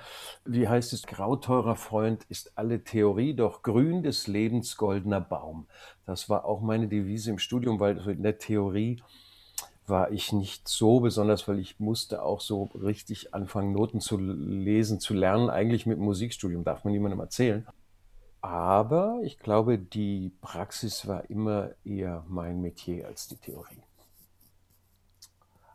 wie 0.44 0.68
heißt 0.68 0.92
es, 0.92 1.06
grauteurer 1.06 1.76
Freund 1.76 2.24
ist 2.24 2.58
alle 2.58 2.82
Theorie, 2.82 3.34
doch 3.34 3.62
grün 3.62 4.02
des 4.02 4.26
Lebens 4.26 4.76
goldener 4.76 5.20
Baum. 5.20 5.68
Das 6.06 6.28
war 6.28 6.44
auch 6.44 6.60
meine 6.60 6.88
Devise 6.88 7.30
im 7.30 7.38
Studium, 7.38 7.78
weil 7.78 7.98
in 8.08 8.24
der 8.24 8.38
Theorie 8.38 9.00
war 9.86 10.10
ich 10.12 10.32
nicht 10.32 10.68
so 10.68 11.00
besonders, 11.00 11.48
weil 11.48 11.58
ich 11.58 11.80
musste 11.80 12.22
auch 12.22 12.40
so 12.40 12.70
richtig 12.74 13.34
anfangen, 13.34 13.72
Noten 13.72 14.00
zu 14.00 14.18
lesen, 14.18 15.00
zu 15.00 15.14
lernen, 15.14 15.50
eigentlich 15.50 15.86
mit 15.86 15.98
Musikstudium, 15.98 16.64
darf 16.64 16.84
man 16.84 16.92
niemandem 16.92 17.20
erzählen. 17.20 17.66
Aber 18.40 19.20
ich 19.22 19.38
glaube, 19.38 19.78
die 19.78 20.32
Praxis 20.40 21.06
war 21.06 21.28
immer 21.28 21.70
eher 21.84 22.24
mein 22.28 22.60
Metier 22.60 23.06
als 23.06 23.28
die 23.28 23.36
Theorie. 23.36 23.82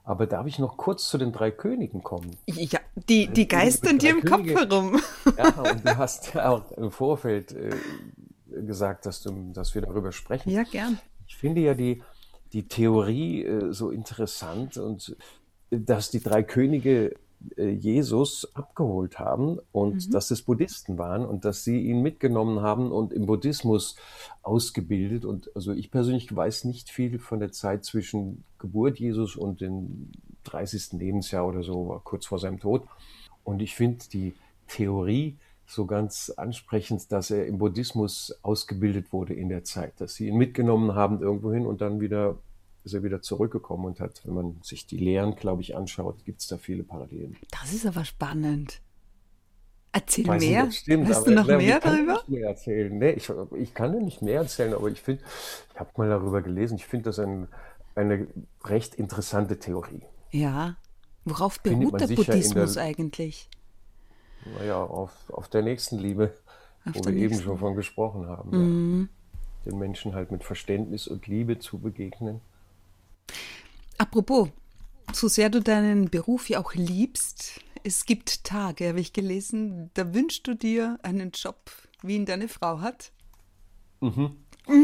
Aber 0.03 0.27
darf 0.27 0.45
ich 0.45 0.59
noch 0.59 0.77
kurz 0.77 1.09
zu 1.09 1.17
den 1.17 1.31
drei 1.31 1.49
Königen 1.49 2.03
kommen? 2.03 2.37
Ja, 2.45 2.79
die, 3.09 3.27
die 3.27 3.47
geistern 3.47 3.97
dir 3.97 4.11
im 4.11 4.23
Kopf 4.23 4.47
herum. 4.47 5.01
Ja, 5.35 5.49
und 5.71 5.83
du 5.83 5.97
hast 5.97 6.33
ja 6.33 6.49
auch 6.49 6.71
im 6.73 6.91
Vorfeld 6.91 7.51
äh, 7.53 7.75
gesagt, 8.61 9.07
dass, 9.07 9.21
du, 9.23 9.51
dass 9.51 9.73
wir 9.73 9.81
darüber 9.81 10.11
sprechen. 10.11 10.51
Ja, 10.51 10.63
gern. 10.63 10.99
Ich 11.27 11.35
finde 11.35 11.61
ja 11.61 11.73
die, 11.73 12.03
die 12.55 12.67
Theorie 12.69 13.43
äh, 13.43 13.73
so 13.73 13.89
interessant 13.89 14.77
und 14.77 15.15
äh, 15.69 15.77
dass 15.77 16.09
die 16.09 16.21
drei 16.21 16.41
Könige 16.41 17.13
äh, 17.57 17.69
Jesus 17.69 18.49
abgeholt 18.55 19.19
haben 19.19 19.59
und 19.73 20.07
mhm. 20.07 20.11
dass 20.11 20.31
es 20.31 20.41
Buddhisten 20.41 20.97
waren 20.97 21.25
und 21.25 21.43
dass 21.43 21.65
sie 21.65 21.81
ihn 21.81 22.01
mitgenommen 22.01 22.61
haben 22.61 22.93
und 22.93 23.11
im 23.11 23.25
Buddhismus 23.25 23.97
ausgebildet. 24.41 25.25
Und 25.25 25.53
also 25.53 25.73
ich 25.73 25.91
persönlich 25.91 26.33
weiß 26.33 26.63
nicht 26.63 26.89
viel 26.89 27.19
von 27.19 27.41
der 27.41 27.51
Zeit 27.51 27.83
zwischen 27.83 28.45
Geburt 28.57 28.99
Jesus 28.99 29.35
und 29.35 29.59
dem 29.59 30.11
30. 30.45 30.93
Lebensjahr 30.93 31.45
oder 31.45 31.61
so, 31.61 31.99
kurz 32.05 32.25
vor 32.25 32.39
seinem 32.39 32.61
Tod. 32.61 32.83
Und 33.43 33.61
ich 33.61 33.75
finde 33.75 34.05
die 34.13 34.33
Theorie 34.67 35.37
so 35.67 35.85
ganz 35.85 36.31
ansprechend, 36.37 37.11
dass 37.11 37.31
er 37.31 37.47
im 37.47 37.57
Buddhismus 37.57 38.37
ausgebildet 38.43 39.11
wurde 39.11 39.33
in 39.33 39.49
der 39.49 39.65
Zeit, 39.65 39.99
dass 39.99 40.15
sie 40.15 40.27
ihn 40.27 40.37
mitgenommen 40.37 40.95
haben 40.95 41.21
irgendwohin 41.21 41.65
und 41.65 41.81
dann 41.81 41.99
wieder 41.99 42.37
ist 42.85 42.93
er 42.93 43.03
wieder 43.03 43.21
zurückgekommen 43.21 43.85
und 43.85 43.99
hat, 43.99 44.21
wenn 44.25 44.35
man 44.35 44.59
sich 44.61 44.85
die 44.85 44.97
Lehren, 44.97 45.35
glaube 45.35 45.61
ich, 45.61 45.75
anschaut, 45.75 46.23
gibt 46.23 46.41
es 46.41 46.47
da 46.47 46.57
viele 46.57 46.83
Parallelen. 46.83 47.35
Das 47.51 47.73
ist 47.73 47.85
aber 47.85 48.05
spannend. 48.05 48.81
Erzähl 49.91 50.27
Weiß 50.27 50.43
mehr. 50.43 50.65
Nicht, 50.65 50.79
stimmt, 50.79 51.07
Hast 51.07 51.25
du 51.25 51.31
noch 51.31 51.47
ne, 51.47 51.57
mehr 51.57 51.79
darüber? 51.79 52.21
Ich, 52.23 52.29
mehr 52.29 52.49
erzählen. 52.49 52.97
Nee, 52.97 53.11
ich, 53.11 53.31
ich 53.55 53.73
kann 53.73 53.93
dir 53.93 54.01
nicht 54.01 54.21
mehr 54.21 54.41
erzählen, 54.41 54.73
aber 54.73 54.89
ich 54.89 55.01
finde, 55.01 55.23
ich 55.73 55.79
habe 55.79 55.89
mal 55.95 56.09
darüber 56.09 56.41
gelesen, 56.41 56.75
ich 56.75 56.85
finde 56.85 57.05
das 57.05 57.19
ein, 57.19 57.47
eine 57.95 58.27
recht 58.65 58.95
interessante 58.95 59.57
Theorie. 59.57 60.01
Ja. 60.31 60.75
Worauf 61.23 61.59
beruht 61.61 61.99
der 61.99 62.07
Buddhismus 62.07 62.73
der, 62.73 62.83
eigentlich? 62.83 63.49
Naja, 64.59 64.83
auf, 64.83 65.11
auf 65.29 65.47
der 65.47 65.63
Nächstenliebe, 65.63 66.33
auf 66.85 66.93
wo 66.93 67.05
wir 67.05 67.13
Nächsten. 67.13 67.17
eben 67.17 67.41
schon 67.41 67.57
von 67.57 67.75
gesprochen 67.75 68.27
haben. 68.27 68.49
Mhm. 68.51 69.09
Ja. 69.63 69.71
Den 69.71 69.79
Menschen 69.79 70.13
halt 70.13 70.31
mit 70.31 70.43
Verständnis 70.43 71.07
und 71.07 71.25
Liebe 71.25 71.57
zu 71.57 71.79
begegnen. 71.79 72.41
Apropos, 73.97 74.49
so 75.13 75.27
sehr 75.27 75.49
du 75.49 75.61
deinen 75.61 76.09
Beruf 76.09 76.49
ja 76.49 76.59
auch 76.59 76.73
liebst, 76.73 77.61
es 77.83 78.05
gibt 78.05 78.43
Tage, 78.43 78.89
habe 78.89 78.99
ich 78.99 79.13
gelesen, 79.13 79.91
da 79.93 80.13
wünschst 80.13 80.47
du 80.47 80.55
dir 80.55 80.97
einen 81.03 81.31
Job, 81.31 81.71
wie 82.01 82.15
ihn 82.15 82.25
deine 82.25 82.47
Frau 82.47 82.81
hat. 82.81 83.11
Mhm. 84.01 84.37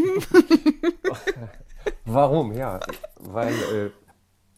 Warum? 2.06 2.54
Ja, 2.54 2.80
weil 3.19 3.54
äh, 3.54 3.91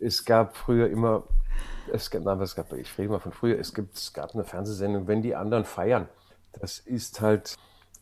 es 0.03 0.25
gab 0.25 0.57
früher 0.57 0.89
immer, 0.89 1.23
es 1.91 2.11
gab, 2.11 2.23
nein, 2.23 2.41
es 2.41 2.55
gab, 2.55 2.73
ich 2.73 2.97
rede 2.97 3.09
mal 3.09 3.19
von 3.19 3.31
früher, 3.31 3.57
es, 3.57 3.73
gibt, 3.73 3.95
es 3.95 4.11
gab 4.13 4.33
eine 4.33 4.43
Fernsehsendung, 4.43 5.07
wenn 5.07 5.21
die 5.21 5.35
anderen 5.35 5.65
feiern. 5.65 6.09
Das 6.59 6.79
ist 6.79 7.21
halt 7.21 7.55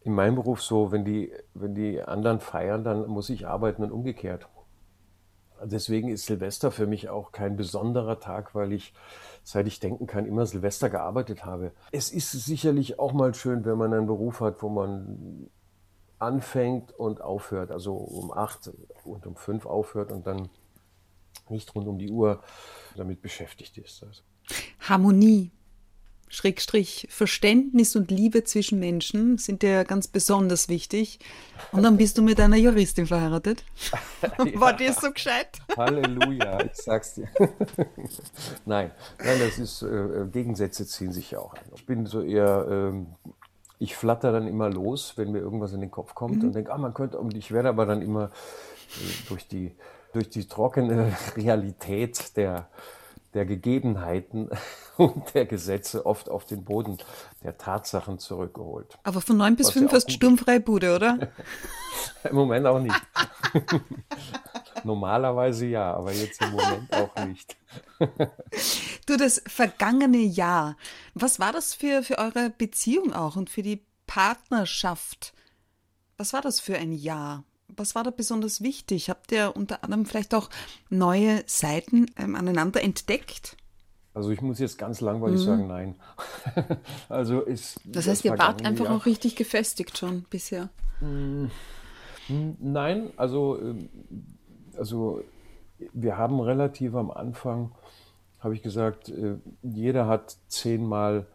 in 0.04 0.13
meinem 0.13 0.36
Beruf 0.36 0.62
so, 0.62 0.91
wenn 0.91 1.06
die, 1.06 1.32
wenn 1.54 1.76
die 1.76 2.02
anderen 2.02 2.39
feiern, 2.39 2.84
dann 2.84 3.08
muss 3.08 3.30
ich 3.30 3.48
arbeiten 3.48 3.84
und 3.84 3.91
umgekehrt. 3.91 4.48
Deswegen 5.65 6.10
ist 6.10 6.26
Silvester 6.26 6.71
für 6.71 6.88
mich 6.88 7.10
auch 7.10 7.32
kein 7.32 7.56
besonderer 7.56 8.19
Tag, 8.19 8.56
weil 8.56 8.74
ich, 8.74 8.93
seit 9.43 9.67
ich 9.67 9.80
denken 9.80 10.08
kann, 10.08 10.26
immer 10.26 10.45
Silvester 10.45 10.89
gearbeitet 10.89 11.45
habe. 11.45 11.71
Es 11.91 12.12
ist 12.12 12.32
sicherlich 12.32 13.00
auch 13.00 13.13
mal 13.13 13.34
schön, 13.34 13.65
wenn 13.65 13.78
man 13.78 13.93
einen 13.93 14.08
Beruf 14.08 14.39
hat, 14.41 14.62
wo 14.62 14.69
man 14.69 15.50
anfängt 16.19 16.91
und 16.93 17.21
aufhört, 17.21 17.71
also 17.71 17.95
um 17.95 18.32
acht 18.32 18.69
und 19.04 19.26
um 19.26 19.36
fünf 19.36 19.65
aufhört 19.65 20.12
und 20.12 20.28
dann 20.28 20.50
nicht 21.50 21.74
rund 21.76 21.88
um 21.88 21.97
die 21.97 22.12
Uhr 22.12 22.43
damit 22.95 23.21
beschäftigt 23.21 23.78
ist. 23.78 24.04
Also. 24.04 24.21
Harmonie 24.80 25.52
Schrägstrich 26.32 27.08
Verständnis 27.10 27.98
und 27.98 28.10
Liebe 28.10 28.46
zwischen 28.46 28.80
Menschen 28.80 29.38
sind 29.38 29.63
dir 29.63 29.84
ganz 29.84 30.08
besonders 30.08 30.70
wichtig. 30.70 31.20
Und 31.74 31.84
dann 31.84 31.98
bist 31.98 32.17
du 32.17 32.22
mit 32.22 32.39
einer 32.39 32.56
Juristin 32.56 33.06
verheiratet. 33.06 33.65
ja. 34.22 34.60
War 34.60 34.74
dir 34.74 34.94
so 34.94 35.12
gescheit? 35.12 35.60
Halleluja, 35.76 36.63
ich 36.63 36.76
sag's 36.76 37.15
dir. 37.15 37.28
nein, 38.65 38.91
nein, 39.20 39.39
das 39.39 39.60
ist, 39.60 39.82
äh, 39.82 40.26
Gegensätze 40.32 40.88
ziehen 40.88 41.12
sich 41.12 41.32
ja 41.32 41.39
auch 41.39 41.54
ein. 41.54 41.65
Ich 41.76 41.86
bin 41.86 42.06
so 42.06 42.22
eher, 42.22 42.65
ähm, 42.70 43.08
ich 43.78 43.98
flatter 43.98 44.32
dann 44.32 44.48
immer 44.48 44.70
los, 44.70 45.13
wenn 45.17 45.34
mir 45.34 45.39
irgendwas 45.39 45.74
in 45.74 45.82
den 45.82 45.91
Kopf 45.91 46.15
kommt 46.15 46.38
mhm. 46.38 46.46
und 46.46 46.56
denke, 46.56 46.72
ah, 46.72 46.78
man 46.78 46.94
könnte, 46.94 47.20
und 47.20 47.36
ich 47.36 47.52
werde 47.52 47.67
aber 47.67 47.86
dann 47.86 48.02
immer 48.02 48.26
äh, 48.26 49.28
durch 49.28 49.50
die, 49.50 49.76
durch 50.13 50.30
die 50.30 50.48
trockene 50.48 51.13
Realität 51.36 52.38
der, 52.38 52.70
der 53.34 53.46
Gegebenheiten 53.46 54.50
und 54.98 55.34
der 55.34 55.46
Gesetze 55.46 56.06
oft 56.06 56.30
auf 56.30 56.46
den 56.46 56.63
Boden 56.63 56.98
der 57.44 57.58
Tatsachen 57.58 58.20
zurückgeholt. 58.20 58.98
Aber 59.04 59.22
von 59.22 59.38
neun 59.38 59.56
bis 59.56 59.70
fünf 59.70 59.91
ja 59.91 59.98
hast 59.98 60.12
sturmfreie 60.12 60.60
Bude, 60.60 60.96
oder? 60.96 61.32
Im 62.30 62.36
Moment 62.36 62.65
auch 62.65 62.80
nicht. 62.80 63.02
Normalerweise 64.84 65.67
ja, 65.67 65.94
aber 65.94 66.12
jetzt 66.12 66.41
im 66.41 66.52
Moment 66.52 66.91
auch 66.91 67.15
nicht. 67.26 67.56
du, 69.06 69.15
das 69.17 69.44
vergangene 69.46 70.17
Jahr, 70.17 70.76
was 71.13 71.39
war 71.39 71.52
das 71.52 71.76
für, 71.76 72.02
für 72.02 72.17
eure 72.17 72.50
Beziehung 72.50 73.13
auch 73.13 73.36
und 73.36 73.52
für 73.52 73.62
die 73.62 73.86
Partnerschaft? 74.08 75.34
Was 76.17 76.34
war 76.34 76.41
das 76.41 76.60
für 76.60 76.78
ein 76.78 76.94
Jahr? 76.94 77.44
Was 77.82 77.96
war 77.96 78.04
da 78.04 78.12
besonders 78.12 78.62
wichtig? 78.62 79.10
Habt 79.10 79.32
ihr 79.32 79.56
unter 79.56 79.84
anderem 79.84 80.06
vielleicht 80.06 80.36
auch 80.36 80.52
neue 80.91 81.41
Seiten 81.48 82.06
ähm, 82.15 82.36
aneinander 82.36 82.84
entdeckt? 82.84 83.58
Also 84.13 84.30
ich 84.30 84.39
muss 84.39 84.60
jetzt 84.60 84.78
ganz 84.78 85.02
langweilig 85.02 85.39
mhm. 85.39 85.46
sagen, 85.46 85.67
nein. 85.67 85.96
also 87.10 87.41
ist 87.41 87.80
das 87.84 88.08
heißt, 88.08 88.24
ihr 88.26 88.38
wart 88.38 88.63
einfach 88.63 88.86
Jahr, 88.86 88.96
auch 88.96 89.08
richtig 89.08 89.36
gefestigt 89.36 89.98
schon 89.98 90.26
bisher. 90.30 90.70
Mm, 91.00 91.46
nein, 92.60 93.10
also, 93.17 93.58
ähm, 93.60 93.89
also 94.78 95.24
wir 95.91 96.17
haben 96.17 96.39
relativ 96.39 96.94
am 96.94 97.10
Anfang, 97.10 97.72
habe 98.41 98.54
ich 98.54 98.62
gesagt, 98.62 99.10
äh, 99.10 99.38
jeder 99.63 100.06
hat 100.06 100.38
zehnmal 100.50 101.26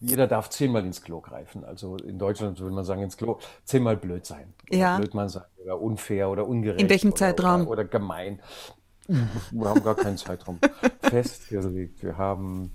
jeder 0.00 0.26
darf 0.26 0.50
zehnmal 0.50 0.84
ins 0.84 1.02
Klo 1.02 1.20
greifen. 1.20 1.64
Also 1.64 1.96
in 1.96 2.18
Deutschland 2.18 2.60
würde 2.60 2.74
man 2.74 2.84
sagen, 2.84 3.02
ins 3.02 3.16
Klo 3.16 3.38
zehnmal 3.64 3.96
blöd 3.96 4.26
sein. 4.26 4.52
Ja. 4.70 4.98
Blöd 4.98 5.14
man 5.14 5.28
sein 5.28 5.44
oder 5.64 5.80
unfair 5.80 6.30
oder 6.30 6.46
ungerecht. 6.46 6.80
In 6.80 6.88
welchem 6.88 7.10
oder, 7.10 7.16
Zeitraum? 7.16 7.62
Oder, 7.62 7.70
oder 7.70 7.84
gemein. 7.84 8.40
Wir 9.08 9.68
haben 9.68 9.82
gar 9.84 9.94
keinen 9.94 10.16
Zeitraum 10.16 10.58
festgelegt. 11.00 12.02
Wir 12.02 12.18
haben 12.18 12.74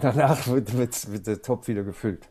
danach 0.00 0.46
wird, 0.46 0.76
wird, 0.76 1.12
wird 1.12 1.26
der 1.26 1.42
Topf 1.42 1.68
wieder 1.68 1.82
gefüllt. 1.82 2.28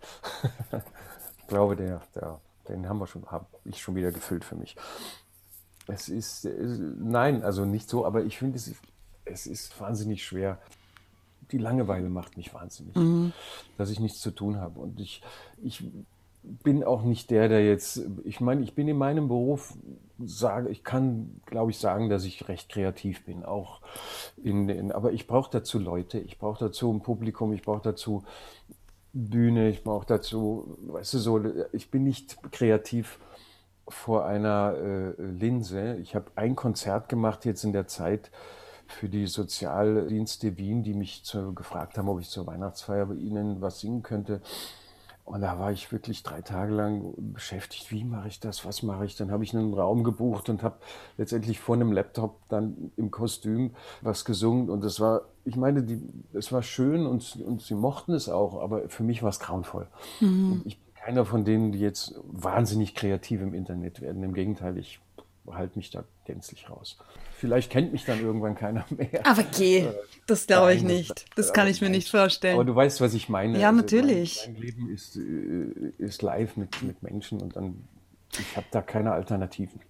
ich 1.40 1.48
glaube, 1.48 1.76
der, 1.76 2.02
der, 2.16 2.40
den 2.70 2.88
haben 2.88 3.00
wir 3.00 3.08
schon, 3.08 3.26
habe 3.28 3.48
ich 3.66 3.82
schon 3.82 3.96
wieder 3.96 4.12
gefüllt 4.12 4.46
für 4.46 4.56
mich. 4.56 4.76
Es 5.88 6.08
ist, 6.08 6.48
nein, 7.00 7.44
also 7.44 7.66
nicht 7.66 7.90
so, 7.90 8.06
aber 8.06 8.24
ich 8.24 8.38
finde 8.38 8.58
es, 8.58 8.72
es 9.26 9.48
ist 9.48 9.80
wahnsinnig 9.80 10.24
schwer 10.24 10.60
die 11.52 11.58
Langeweile 11.58 12.10
macht 12.10 12.38
mich 12.38 12.54
wahnsinnig, 12.54 12.96
mhm. 12.96 13.34
dass 13.78 13.90
ich 13.90 14.00
nichts 14.00 14.20
zu 14.20 14.32
tun 14.32 14.58
habe. 14.58 14.80
Und 14.80 15.00
ich, 15.00 15.22
ich 15.62 15.84
bin 16.44 16.84
auch 16.84 17.04
nicht 17.04 17.30
der, 17.30 17.50
der 17.50 17.66
jetzt, 17.66 18.02
ich 18.24 18.42
meine, 18.42 18.64
ich 18.64 18.74
bin 18.74 18.88
in 18.88 18.98
meinem 18.98 19.28
Beruf, 19.28 19.74
sage, 20.24 20.70
ich 20.70 20.84
kann, 20.84 21.42
glaube 21.46 21.72
ich, 21.72 21.78
sagen, 21.78 22.10
dass 22.10 22.26
ich 22.26 22.48
recht 22.48 22.70
kreativ 22.70 23.26
bin, 23.26 23.44
auch 23.44 23.82
in, 24.44 24.70
in 24.70 24.92
aber 24.92 25.14
ich 25.14 25.28
brauche 25.28 25.52
dazu 25.52 25.80
Leute, 25.80 26.20
ich 26.20 26.38
brauche 26.38 26.66
dazu 26.66 26.92
ein 26.92 27.02
Publikum, 27.02 27.54
ich 27.54 27.62
brauche 27.62 27.82
dazu 27.82 28.24
Bühne, 29.14 29.70
ich 29.70 29.84
brauche 29.84 30.06
dazu, 30.06 30.78
weißt 30.88 31.16
du, 31.16 31.18
so, 31.20 31.42
ich 31.74 31.92
bin 31.92 32.04
nicht 32.04 32.38
kreativ 32.52 33.20
vor 33.88 34.26
einer 34.26 34.76
äh, 34.78 35.22
Linse. 35.22 35.98
Ich 35.98 36.16
habe 36.16 36.32
ein 36.36 36.56
Konzert 36.56 37.10
gemacht 37.10 37.46
jetzt 37.46 37.64
in 37.64 37.74
der 37.74 37.88
Zeit 37.88 38.32
für 38.92 39.10
die 39.10 39.28
Sozialdienste 39.28 40.58
Wien, 40.58 40.84
die 40.84 40.94
mich 40.94 41.24
zu, 41.24 41.54
gefragt 41.54 41.98
haben, 41.98 42.10
ob 42.10 42.20
ich 42.20 42.30
zur 42.30 42.48
Weihnachtsfeier 42.48 43.08
bei 43.08 43.16
ihnen 43.16 43.62
was 43.62 43.80
singen 43.80 44.04
könnte. 44.04 44.42
Und 45.24 45.42
da 45.42 45.60
war 45.60 45.72
ich 45.72 45.92
wirklich 45.92 46.24
drei 46.24 46.42
Tage 46.42 46.74
lang 46.74 47.14
beschäftigt. 47.18 47.92
Wie 47.92 48.04
mache 48.04 48.28
ich 48.28 48.40
das? 48.40 48.66
Was 48.66 48.84
mache 48.84 49.06
ich? 49.06 49.16
Dann 49.16 49.32
habe 49.32 49.44
ich 49.44 49.56
einen 49.56 49.74
Raum 49.74 50.04
gebucht 50.04 50.50
und 50.50 50.64
habe 50.64 50.76
letztendlich 51.18 51.60
vor 51.60 51.76
einem 51.76 51.92
Laptop 51.92 52.40
dann 52.50 52.92
im 52.98 53.12
Kostüm 53.12 53.72
was 54.02 54.26
gesungen. 54.26 54.70
Und 54.70 54.84
das 54.84 55.00
war, 55.00 55.22
ich 55.46 55.56
meine, 55.56 55.84
die, 55.84 56.02
es 56.34 56.52
war 56.52 56.64
schön 56.64 57.06
und, 57.06 57.38
und 57.46 57.62
sie 57.62 57.76
mochten 57.76 58.14
es 58.14 58.30
auch, 58.30 58.62
aber 58.62 58.90
für 58.90 59.04
mich 59.04 59.24
war 59.24 59.30
es 59.30 59.40
grauenvoll. 59.40 59.88
Mhm. 60.20 60.64
Ich 60.66 60.78
bin 60.78 60.94
keiner 60.96 61.24
von 61.24 61.46
denen, 61.46 61.72
die 61.72 61.80
jetzt 61.80 62.16
wahnsinnig 62.26 62.96
kreativ 62.96 63.42
im 63.42 63.54
Internet 63.54 64.02
werden. 64.02 64.24
Im 64.24 64.34
Gegenteil, 64.34 64.78
ich 64.78 65.00
halte 65.48 65.78
mich 65.78 65.90
da 65.90 66.04
gänzlich 66.26 66.70
raus. 66.70 66.98
Vielleicht 67.36 67.72
kennt 67.72 67.92
mich 67.92 68.06
dann 68.06 68.22
irgendwann 68.22 68.56
keiner 68.56 68.86
mehr. 68.90 69.26
Aber 69.26 69.44
geh, 69.44 69.80
äh, 69.80 69.94
das 70.28 70.48
glaube 70.48 70.74
ich 70.74 70.84
nicht. 70.84 71.26
Das 71.36 71.54
kann 71.54 71.68
ich 71.68 71.82
mir 71.82 71.90
nicht 71.90 72.10
vorstellen. 72.10 72.56
Aber 72.56 72.66
du 72.66 72.76
weißt, 72.76 73.02
was 73.02 73.14
ich 73.14 73.30
meine. 73.30 73.60
Ja, 73.60 73.70
also 73.70 73.82
natürlich. 73.82 74.44
Mein, 74.46 74.54
mein, 74.54 74.62
Leben 74.62 74.90
ist, 74.90 75.16
äh, 75.18 76.04
ist 76.04 76.22
live 76.22 76.58
mit, 76.58 76.82
mit 76.84 77.02
Menschen 77.04 77.42
und 77.42 77.56
dann, 77.56 77.88
ich 78.40 78.56
habe 78.56 78.68
da 78.72 78.82
keine 78.82 79.12
Alternativen. 79.12 79.82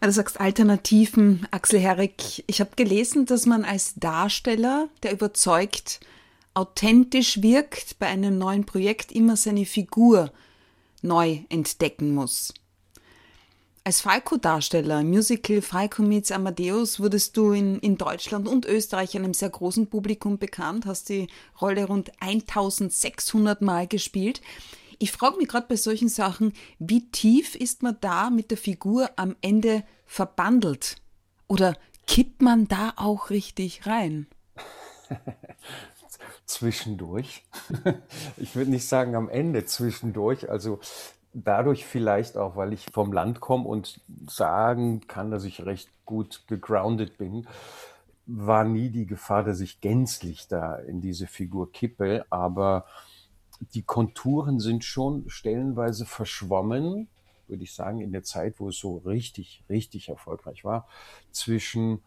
Du 0.00 0.12
sagst 0.12 0.40
Alternativen, 0.40 1.48
Axel 1.50 1.80
Herrick. 1.80 2.44
Ich 2.46 2.60
habe 2.60 2.70
gelesen, 2.76 3.26
dass 3.26 3.46
man 3.46 3.64
als 3.64 3.94
Darsteller, 3.96 4.88
der 5.02 5.12
überzeugt, 5.12 5.98
authentisch 6.54 7.42
wirkt, 7.42 7.98
bei 7.98 8.06
einem 8.06 8.38
neuen 8.38 8.64
Projekt 8.64 9.10
immer 9.10 9.36
seine 9.36 9.66
Figur 9.66 10.30
neu 11.02 11.40
entdecken 11.48 12.14
muss. 12.14 12.54
Als 13.88 14.02
Falco-Darsteller 14.02 15.00
im 15.00 15.08
Musical 15.08 15.62
Falco 15.62 16.02
meets 16.02 16.30
Amadeus 16.30 17.00
wurdest 17.00 17.38
du 17.38 17.52
in, 17.52 17.78
in 17.78 17.96
Deutschland 17.96 18.46
und 18.46 18.66
Österreich 18.66 19.16
einem 19.16 19.32
sehr 19.32 19.48
großen 19.48 19.86
Publikum 19.86 20.36
bekannt, 20.36 20.84
hast 20.84 21.08
die 21.08 21.26
Rolle 21.58 21.86
rund 21.86 22.12
1600 22.20 23.62
Mal 23.62 23.86
gespielt. 23.86 24.42
Ich 24.98 25.10
frage 25.10 25.38
mich 25.38 25.48
gerade 25.48 25.68
bei 25.68 25.76
solchen 25.76 26.10
Sachen, 26.10 26.52
wie 26.78 27.10
tief 27.10 27.54
ist 27.54 27.82
man 27.82 27.96
da 28.02 28.28
mit 28.28 28.50
der 28.50 28.58
Figur 28.58 29.08
am 29.16 29.36
Ende 29.40 29.84
verbandelt? 30.04 30.96
Oder 31.46 31.74
kippt 32.06 32.42
man 32.42 32.68
da 32.68 32.92
auch 32.96 33.30
richtig 33.30 33.86
rein? 33.86 34.26
zwischendurch. 36.44 37.44
Ich 38.36 38.54
würde 38.54 38.70
nicht 38.70 38.86
sagen 38.86 39.14
am 39.14 39.28
Ende 39.28 39.64
zwischendurch. 39.64 40.50
Also 40.50 40.78
dadurch 41.44 41.84
vielleicht 41.84 42.36
auch, 42.36 42.56
weil 42.56 42.72
ich 42.72 42.86
vom 42.92 43.12
Land 43.12 43.40
komme 43.40 43.64
und 43.64 44.00
sagen 44.28 45.06
kann, 45.06 45.30
dass 45.30 45.44
ich 45.44 45.64
recht 45.64 45.90
gut 46.04 46.44
gegroundet 46.46 47.18
bin, 47.18 47.46
war 48.26 48.64
nie 48.64 48.90
die 48.90 49.06
Gefahr, 49.06 49.42
dass 49.42 49.60
ich 49.60 49.80
gänzlich 49.80 50.48
da 50.48 50.76
in 50.76 51.00
diese 51.00 51.26
Figur 51.26 51.72
kippe, 51.72 52.26
aber 52.30 52.84
die 53.74 53.82
Konturen 53.82 54.60
sind 54.60 54.84
schon 54.84 55.24
stellenweise 55.28 56.04
verschwommen, 56.04 57.08
würde 57.48 57.62
ich 57.62 57.74
sagen, 57.74 58.00
in 58.00 58.12
der 58.12 58.22
Zeit, 58.22 58.60
wo 58.60 58.68
es 58.68 58.78
so 58.78 58.98
richtig, 58.98 59.64
richtig 59.68 60.10
erfolgreich 60.10 60.64
war, 60.64 60.86
zwischen 61.30 62.02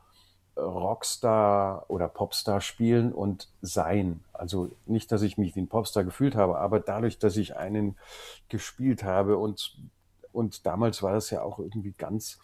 Rockstar 0.58 1.86
oder 1.90 2.08
Popstar 2.08 2.62
spielen 2.62 3.14
und 3.14 3.50
sein. 3.62 4.24
Also 4.34 4.72
nicht, 4.86 5.12
dass 5.12 5.22
ich 5.22 5.38
mich 5.38 5.56
wie 5.56 5.62
ein 5.62 5.70
Popstar 5.70 6.04
gefühlt 6.04 6.36
habe, 6.36 6.60
aber 6.60 6.80
dadurch, 6.80 7.20
dass 7.20 7.38
ich 7.38 7.56
einen 7.56 7.98
gespielt 8.50 9.04
habe 9.04 9.38
und, 9.38 9.78
und 10.32 10.66
damals 10.66 11.02
war 11.04 11.14
das 11.14 11.30
ja 11.30 11.42
auch 11.42 11.60
irgendwie 11.60 11.94
ganz, 11.94 12.40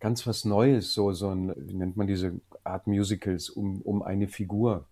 ganz 0.00 0.26
was 0.26 0.44
Neues, 0.44 0.92
so, 0.92 1.12
so 1.12 1.30
ein, 1.30 1.54
wie 1.56 1.74
nennt 1.74 1.96
man 1.96 2.06
diese 2.06 2.40
Art 2.64 2.86
Musicals, 2.86 3.48
um, 3.48 3.80
um 3.82 4.02
eine 4.02 4.28
Figur 4.28 4.86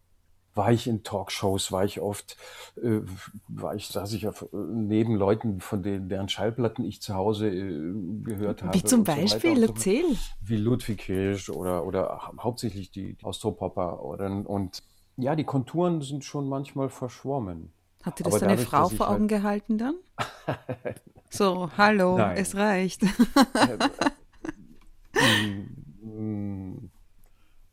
war 0.54 0.72
ich 0.72 0.86
in 0.86 1.02
Talkshows, 1.02 1.70
war 1.72 1.84
ich 1.84 2.00
oft, 2.00 2.36
äh, 2.82 3.00
war 3.48 3.74
ich, 3.74 3.88
saß 3.88 4.12
ich 4.12 4.26
auf, 4.26 4.46
neben 4.52 5.14
Leuten, 5.14 5.60
von 5.60 5.82
denen, 5.82 6.08
deren 6.08 6.28
Schallplatten 6.28 6.84
ich 6.84 7.00
zu 7.00 7.14
Hause 7.14 7.48
äh, 7.48 7.92
gehört 8.24 8.62
habe. 8.62 8.74
Wie 8.74 8.82
zum 8.82 9.04
Beispiel, 9.04 9.56
so 9.56 9.62
erzähl. 9.72 10.04
Wie 10.40 10.56
Ludwig 10.56 11.02
Hirsch 11.02 11.48
oder, 11.50 11.84
oder 11.86 12.32
hauptsächlich 12.40 12.90
die 12.90 13.16
Austropopper 13.22 14.02
oder, 14.02 14.26
und 14.26 14.82
ja, 15.16 15.36
die 15.36 15.44
Konturen 15.44 16.00
sind 16.02 16.24
schon 16.24 16.48
manchmal 16.48 16.88
verschwommen. 16.88 17.72
Hat 18.02 18.18
dir 18.18 18.24
das 18.24 18.38
deine 18.38 18.52
dadurch, 18.52 18.68
Frau 18.68 18.88
vor 18.88 19.08
Augen 19.08 19.20
halt 19.20 19.28
gehalten 19.30 19.78
dann? 19.78 19.94
so, 21.30 21.70
hallo, 21.76 22.16
Nein. 22.16 22.36
es 22.36 22.54
reicht. 22.54 23.02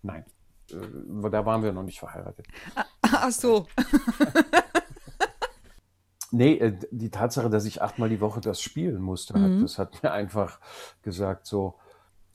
Nein. 0.01 0.25
Äh, 0.71 1.29
da 1.29 1.45
waren 1.45 1.63
wir 1.63 1.73
noch 1.73 1.83
nicht 1.83 1.99
verheiratet. 1.99 2.47
Ach 3.01 3.31
so. 3.31 3.67
nee, 6.31 6.57
äh, 6.57 6.77
die 6.91 7.09
Tatsache, 7.09 7.49
dass 7.49 7.65
ich 7.65 7.81
achtmal 7.81 8.09
die 8.09 8.21
Woche 8.21 8.41
das 8.41 8.61
spielen 8.61 9.01
musste, 9.01 9.37
mhm. 9.37 9.61
das 9.61 9.77
hat 9.77 10.01
mir 10.03 10.11
einfach 10.11 10.59
gesagt, 11.01 11.45
so, 11.45 11.75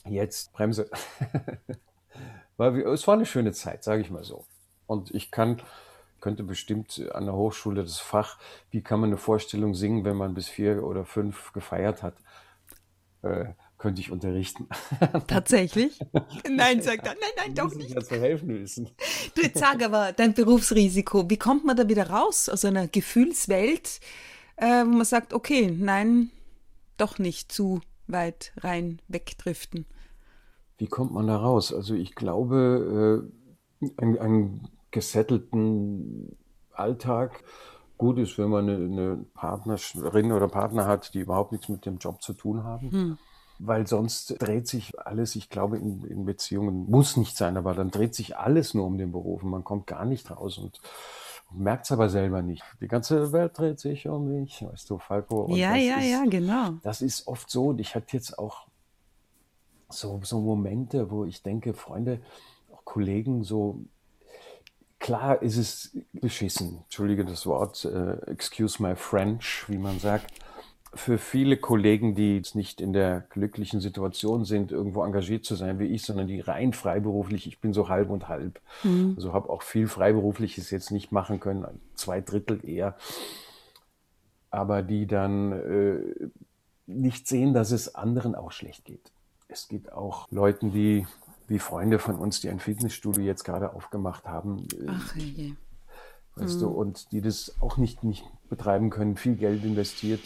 jetzt 0.04 0.52
Bremse. 0.52 0.90
Weil 2.56 2.80
es 2.82 3.06
war 3.06 3.14
eine 3.14 3.26
schöne 3.26 3.52
Zeit, 3.52 3.84
sage 3.84 4.02
ich 4.02 4.10
mal 4.10 4.24
so. 4.24 4.44
Und 4.86 5.14
ich 5.14 5.30
kann, 5.30 5.62
könnte 6.20 6.42
bestimmt 6.42 7.10
an 7.14 7.24
der 7.24 7.34
Hochschule 7.34 7.82
das 7.82 7.98
Fach, 7.98 8.38
wie 8.70 8.82
kann 8.82 9.00
man 9.00 9.10
eine 9.10 9.16
Vorstellung 9.16 9.74
singen, 9.74 10.04
wenn 10.04 10.16
man 10.16 10.34
bis 10.34 10.48
vier 10.48 10.84
oder 10.84 11.04
fünf 11.04 11.52
gefeiert 11.52 12.02
hat, 12.02 12.16
äh, 13.22 13.46
könnte 13.80 14.02
ich 14.02 14.12
unterrichten. 14.12 14.68
Tatsächlich? 15.26 15.98
Nein, 16.48 16.82
sagt 16.82 17.06
er. 17.06 17.14
Nein, 17.14 17.30
nein, 17.36 17.54
doch 17.54 17.74
nicht. 17.74 17.96
Ich 17.96 18.10
helfen 18.10 18.48
müssen. 18.48 18.90
Du, 19.34 19.40
jetzt 19.40 19.58
sag 19.58 19.82
aber, 19.82 20.12
dein 20.12 20.34
Berufsrisiko, 20.34 21.28
wie 21.30 21.38
kommt 21.38 21.64
man 21.64 21.76
da 21.76 21.88
wieder 21.88 22.10
raus 22.10 22.50
aus 22.50 22.64
einer 22.66 22.88
Gefühlswelt, 22.88 24.00
äh, 24.56 24.84
wo 24.84 24.90
man 24.90 25.04
sagt, 25.04 25.32
okay, 25.32 25.74
nein, 25.74 26.30
doch 26.98 27.18
nicht 27.18 27.50
zu 27.50 27.80
weit 28.06 28.52
rein 28.58 29.00
wegdriften? 29.08 29.86
Wie 30.76 30.86
kommt 30.86 31.12
man 31.12 31.26
da 31.26 31.36
raus? 31.36 31.72
Also 31.72 31.94
ich 31.94 32.14
glaube, 32.14 33.30
äh, 33.82 33.86
einen, 33.96 34.18
einen 34.18 34.68
gesettelten 34.90 36.36
Alltag 36.72 37.42
gut 37.96 38.18
ist, 38.18 38.36
wenn 38.36 38.50
man 38.50 38.68
eine, 38.68 38.84
eine, 38.84 39.24
Partnerin 39.32 40.32
oder 40.32 40.48
Partner 40.48 40.86
hat, 40.86 41.14
die 41.14 41.20
überhaupt 41.20 41.52
nichts 41.52 41.70
mit 41.70 41.86
dem 41.86 41.96
Job 41.96 42.20
zu 42.20 42.34
tun 42.34 42.62
haben. 42.62 42.90
Hm 42.90 43.18
weil 43.62 43.86
sonst 43.86 44.36
dreht 44.38 44.66
sich 44.66 44.98
alles, 44.98 45.36
ich 45.36 45.50
glaube, 45.50 45.76
in, 45.76 46.02
in 46.04 46.24
Beziehungen 46.24 46.90
muss 46.90 47.16
nicht 47.16 47.36
sein, 47.36 47.56
aber 47.56 47.74
dann 47.74 47.90
dreht 47.90 48.14
sich 48.14 48.36
alles 48.36 48.74
nur 48.74 48.86
um 48.86 48.96
den 48.96 49.12
Beruf 49.12 49.42
und 49.42 49.50
man 49.50 49.64
kommt 49.64 49.86
gar 49.86 50.06
nicht 50.06 50.30
raus 50.30 50.58
und 50.58 50.80
merkt 51.52 51.84
es 51.84 51.92
aber 51.92 52.08
selber 52.08 52.42
nicht. 52.42 52.64
Die 52.80 52.88
ganze 52.88 53.32
Welt 53.32 53.58
dreht 53.58 53.78
sich 53.78 54.08
um 54.08 54.28
mich, 54.28 54.62
weißt 54.62 54.88
du, 54.88 54.98
Falco. 54.98 55.54
ja, 55.54 55.76
ja, 55.76 55.98
ist, 55.98 56.10
ja, 56.10 56.24
genau. 56.24 56.74
Das 56.82 57.02
ist 57.02 57.26
oft 57.26 57.50
so 57.50 57.68
und 57.68 57.80
ich 57.80 57.94
hatte 57.94 58.16
jetzt 58.16 58.38
auch 58.38 58.66
so, 59.90 60.20
so 60.22 60.40
Momente, 60.40 61.10
wo 61.10 61.24
ich 61.24 61.42
denke, 61.42 61.74
Freunde, 61.74 62.20
auch 62.72 62.84
Kollegen, 62.84 63.44
so 63.44 63.80
klar 64.98 65.42
ist 65.42 65.56
es 65.56 65.98
beschissen, 66.12 66.78
entschuldige 66.84 67.24
das 67.24 67.44
Wort, 67.46 67.84
uh, 67.84 68.12
excuse 68.30 68.82
my 68.82 68.96
French, 68.96 69.64
wie 69.68 69.78
man 69.78 69.98
sagt 69.98 70.32
für 70.92 71.18
viele 71.18 71.56
Kollegen, 71.56 72.14
die 72.14 72.36
jetzt 72.36 72.56
nicht 72.56 72.80
in 72.80 72.92
der 72.92 73.20
glücklichen 73.30 73.80
Situation 73.80 74.44
sind, 74.44 74.72
irgendwo 74.72 75.04
engagiert 75.04 75.44
zu 75.44 75.54
sein 75.54 75.78
wie 75.78 75.86
ich, 75.86 76.02
sondern 76.02 76.26
die 76.26 76.40
rein 76.40 76.72
freiberuflich, 76.72 77.46
ich 77.46 77.60
bin 77.60 77.72
so 77.72 77.88
halb 77.88 78.10
und 78.10 78.28
halb. 78.28 78.60
Mhm. 78.82 79.14
Also 79.16 79.32
habe 79.32 79.50
auch 79.50 79.62
viel 79.62 79.86
Freiberufliches 79.86 80.70
jetzt 80.70 80.90
nicht 80.90 81.12
machen 81.12 81.38
können, 81.38 81.64
zwei 81.94 82.20
Drittel 82.20 82.64
eher. 82.68 82.96
Aber 84.50 84.82
die 84.82 85.06
dann 85.06 85.52
äh, 85.52 86.28
nicht 86.86 87.28
sehen, 87.28 87.54
dass 87.54 87.70
es 87.70 87.94
anderen 87.94 88.34
auch 88.34 88.50
schlecht 88.50 88.84
geht. 88.84 89.12
Es 89.46 89.68
gibt 89.68 89.92
auch 89.92 90.26
Leuten, 90.30 90.72
die, 90.72 91.06
wie 91.46 91.60
Freunde 91.60 92.00
von 92.00 92.16
uns, 92.16 92.40
die 92.40 92.48
ein 92.48 92.58
Fitnessstudio 92.58 93.22
jetzt 93.22 93.44
gerade 93.44 93.74
aufgemacht 93.74 94.26
haben. 94.26 94.66
Äh, 94.72 94.86
Ach, 94.88 95.14
je. 95.14 95.54
Weißt 96.34 96.56
mhm. 96.56 96.60
du, 96.60 96.68
und 96.68 97.12
die 97.12 97.20
das 97.20 97.54
auch 97.60 97.76
nicht, 97.76 98.02
nicht 98.02 98.24
betreiben 98.48 98.90
können, 98.90 99.16
viel 99.16 99.36
Geld 99.36 99.64
investiert 99.64 100.20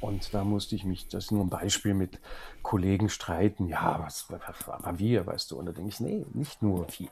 und 0.00 0.34
da 0.34 0.44
musste 0.44 0.74
ich 0.74 0.84
mich, 0.84 1.08
das 1.08 1.26
ist 1.26 1.30
nur 1.32 1.44
ein 1.44 1.50
Beispiel 1.50 1.94
mit 1.94 2.20
Kollegen 2.62 3.08
streiten. 3.08 3.66
Ja, 3.66 4.00
was, 4.02 4.28
aber 4.66 4.98
wir, 4.98 5.26
weißt 5.26 5.50
du. 5.50 5.58
Und 5.58 5.66
da 5.66 5.72
denke 5.72 5.90
ich, 5.90 6.00
nee, 6.00 6.26
nicht 6.34 6.62
nur 6.62 6.86
wir. 6.98 7.08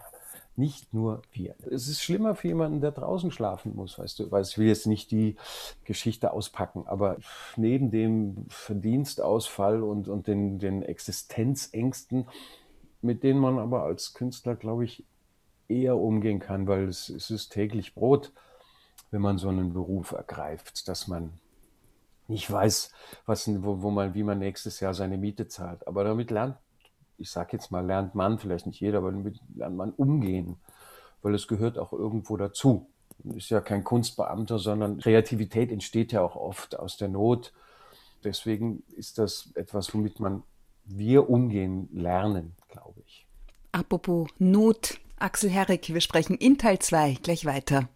Nicht 0.57 0.95
nur 0.95 1.23
wir. 1.33 1.57
Es 1.69 1.89
ist 1.89 2.03
schlimmer 2.03 2.37
für 2.37 2.49
jemanden, 2.49 2.81
der 2.81 2.93
draußen 2.93 3.33
schlafen 3.33 3.75
muss, 3.75 3.99
weißt 3.99 4.21
du, 4.21 4.31
weil 4.31 4.45
ich 4.45 4.57
will 4.57 4.69
jetzt 4.69 4.87
nicht 4.87 5.11
die 5.11 5.35
Geschichte 5.85 6.33
auspacken, 6.33 6.85
aber 6.87 7.17
neben 7.57 7.91
dem 7.91 8.47
Verdienstausfall 8.49 9.83
und, 9.83 10.07
und 10.07 10.29
den, 10.29 10.61
den 10.61 10.83
Existenzängsten, 10.83 12.29
mit 13.03 13.25
denen 13.25 13.41
man 13.41 13.59
aber 13.59 13.83
als 13.83 14.15
Künstler, 14.15 14.55
glaube 14.55 14.85
ich, 14.85 15.05
eher 15.67 15.97
umgehen 15.97 16.39
kann, 16.39 16.69
weil 16.69 16.85
es, 16.85 17.09
es 17.09 17.31
ist 17.31 17.49
täglich 17.49 17.95
Brot, 17.95 18.33
wenn 19.11 19.23
man 19.23 19.39
so 19.39 19.49
einen 19.49 19.73
Beruf 19.73 20.13
ergreift, 20.13 20.87
dass 20.87 21.09
man 21.09 21.41
nicht 22.29 22.51
weiß, 22.51 22.93
was, 23.27 23.49
wo, 23.63 23.83
wo 23.83 23.91
man, 23.91 24.15
wie 24.15 24.23
man 24.23 24.39
nächstes 24.39 24.81
Jahr 24.81 24.95
seine 24.95 25.19
Miete 25.19 25.49
zahlt. 25.49 25.87
Aber 25.87 26.05
damit 26.05 26.31
lernt 26.31 26.57
ich 27.19 27.31
sage 27.31 27.51
jetzt 27.53 27.71
mal, 27.71 27.85
lernt 27.85 28.15
man, 28.15 28.39
vielleicht 28.39 28.67
nicht 28.67 28.81
jeder, 28.81 28.99
aber 28.99 29.13
damit 29.13 29.39
lernt 29.55 29.77
man 29.77 29.91
umgehen, 29.91 30.57
weil 31.23 31.35
es 31.35 31.49
gehört 31.49 31.79
auch 31.79 31.93
irgendwo 31.93 32.37
dazu. 32.37 32.89
Ist 33.35 33.51
ja 33.51 33.61
kein 33.61 33.85
Kunstbeamter, 33.85 34.59
sondern 34.59 34.99
Kreativität 34.99 35.71
entsteht 35.71 36.13
ja 36.13 36.23
auch 36.23 36.37
oft 36.37 36.79
aus 36.79 36.97
der 36.97 37.09
Not. 37.09 37.53
Deswegen 38.25 38.83
ist 38.97 39.19
das 39.19 39.51
etwas, 39.55 39.95
womit 39.95 40.21
man 40.21 40.43
wir 40.85 41.31
umgehen 41.31 41.89
lernen, 41.93 42.55
glaube 42.69 43.01
ich. 43.07 43.27
Apropos 43.73 44.29
Not, 44.39 44.99
Axel 45.17 45.51
Herrick, 45.51 45.93
wir 45.93 46.01
sprechen 46.01 46.37
in 46.37 46.59
Teil 46.59 46.79
2 46.79 47.19
gleich 47.23 47.47
weiter. 47.47 47.89